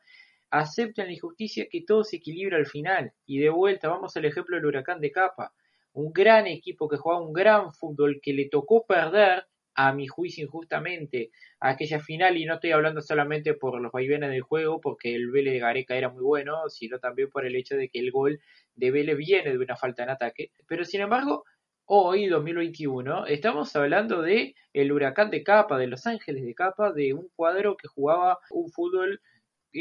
aceptan 0.55 1.07
la 1.07 1.13
injusticia 1.13 1.67
que 1.69 1.83
todo 1.83 2.05
se 2.05 2.17
equilibra 2.17 2.57
al 2.57 2.67
final. 2.67 3.13
Y 3.27 3.39
de 3.41 3.51
vuelta, 3.51 3.89
vamos 3.89 4.17
al 4.17 4.25
ejemplo 4.25 4.57
del 4.57 4.67
huracán 4.67 5.01
de 5.01 5.11
capa. 5.11 5.53
Un 5.93 6.13
gran 6.13 6.47
equipo 6.47 6.89
que 6.89 6.97
jugaba 6.97 7.25
un 7.25 7.33
gran 7.33 7.73
fútbol 7.73 8.21
que 8.23 8.33
le 8.33 8.49
tocó 8.49 8.87
perder, 8.87 9.47
a 9.77 9.93
mi 9.93 10.07
juicio 10.07 10.45
injustamente, 10.45 11.31
aquella 11.59 11.99
final, 11.99 12.37
y 12.37 12.45
no 12.45 12.55
estoy 12.55 12.71
hablando 12.71 13.01
solamente 13.01 13.55
por 13.55 13.81
los 13.81 13.91
vaivenes 13.91 14.31
del 14.31 14.43
juego, 14.43 14.81
porque 14.81 15.17
el 15.17 15.33
Vélez 15.33 15.55
de 15.55 15.59
Gareca 15.59 15.97
era 15.97 16.11
muy 16.11 16.23
bueno, 16.23 16.69
sino 16.69 17.01
también 17.01 17.29
por 17.29 17.45
el 17.45 17.57
hecho 17.57 17.77
de 17.77 17.89
que 17.89 17.99
el 17.99 18.13
gol 18.13 18.41
de 18.77 18.93
Vélez 18.93 19.17
viene 19.17 19.51
de 19.51 19.59
una 19.59 19.75
falta 19.75 20.05
en 20.05 20.11
ataque. 20.11 20.53
Pero 20.69 20.85
sin 20.85 21.01
embargo, 21.01 21.45
hoy, 21.87 22.29
2021, 22.29 23.27
estamos 23.27 23.75
hablando 23.75 24.23
de 24.23 24.55
el 24.73 24.93
huracán 24.93 25.31
de 25.31 25.43
capa, 25.43 25.77
de 25.77 25.89
Los 25.89 26.07
Ángeles 26.07 26.45
de 26.45 26.55
capa, 26.55 26.93
de 26.93 27.13
un 27.13 27.29
cuadro 27.35 27.77
que 27.77 27.89
jugaba 27.89 28.39
un 28.51 28.71
fútbol 28.71 29.21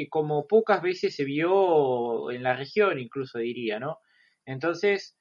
como 0.10 0.48
pocas 0.48 0.82
veces 0.82 1.16
se 1.16 1.24
vio 1.24 2.32
en 2.32 2.44
la 2.44 2.56
región, 2.56 3.00
incluso 3.00 3.40
diría, 3.40 3.80
¿no? 3.80 4.00
Entonces, 4.46 5.18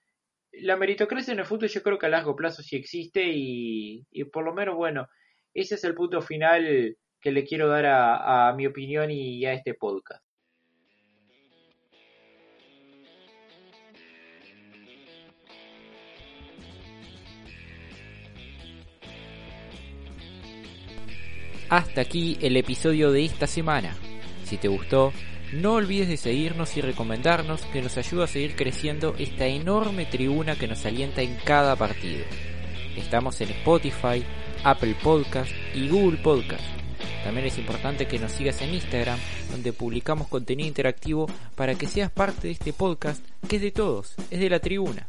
la 0.52 0.76
meritocracia 0.76 1.32
en 1.32 1.40
el 1.40 1.46
fútbol 1.46 1.68
yo 1.68 1.82
creo 1.82 1.98
que 1.98 2.06
a 2.06 2.10
largo 2.10 2.36
plazo 2.36 2.62
sí 2.62 2.76
existe 2.76 3.22
y, 3.32 4.04
por 4.32 4.44
lo 4.44 4.54
menos, 4.54 4.76
bueno, 4.76 5.08
ese 5.54 5.76
es 5.76 5.84
el 5.84 5.94
punto 5.94 6.20
final 6.22 6.96
que 7.20 7.32
le 7.32 7.44
quiero 7.44 7.68
dar 7.68 7.86
a, 7.86 8.48
a 8.48 8.54
mi 8.54 8.66
opinión 8.66 9.10
y 9.10 9.44
a 9.46 9.52
este 9.54 9.74
podcast. 9.74 10.24
Hasta 21.72 22.02
aquí 22.02 22.36
el 22.42 22.58
episodio 22.58 23.10
de 23.12 23.24
esta 23.24 23.46
semana. 23.46 23.96
Si 24.52 24.58
te 24.58 24.68
gustó, 24.68 25.14
no 25.54 25.72
olvides 25.72 26.08
de 26.08 26.18
seguirnos 26.18 26.76
y 26.76 26.82
recomendarnos 26.82 27.62
que 27.72 27.80
nos 27.80 27.96
ayuda 27.96 28.24
a 28.24 28.26
seguir 28.26 28.54
creciendo 28.54 29.14
esta 29.18 29.46
enorme 29.46 30.04
tribuna 30.04 30.56
que 30.56 30.68
nos 30.68 30.84
alienta 30.84 31.22
en 31.22 31.36
cada 31.36 31.74
partido. 31.74 32.22
Estamos 32.94 33.40
en 33.40 33.48
Spotify, 33.48 34.22
Apple 34.62 34.94
Podcast 35.02 35.50
y 35.74 35.88
Google 35.88 36.18
Podcast. 36.18 36.62
También 37.24 37.46
es 37.46 37.56
importante 37.56 38.06
que 38.06 38.18
nos 38.18 38.32
sigas 38.32 38.60
en 38.60 38.74
Instagram, 38.74 39.18
donde 39.50 39.72
publicamos 39.72 40.28
contenido 40.28 40.68
interactivo 40.68 41.30
para 41.54 41.74
que 41.74 41.86
seas 41.86 42.10
parte 42.10 42.48
de 42.48 42.52
este 42.52 42.74
podcast 42.74 43.24
que 43.48 43.56
es 43.56 43.62
de 43.62 43.70
todos, 43.70 44.14
es 44.30 44.38
de 44.38 44.50
la 44.50 44.60
tribuna. 44.60 45.06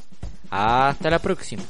Hasta 0.52 1.10
la 1.10 1.20
próxima. 1.20 1.64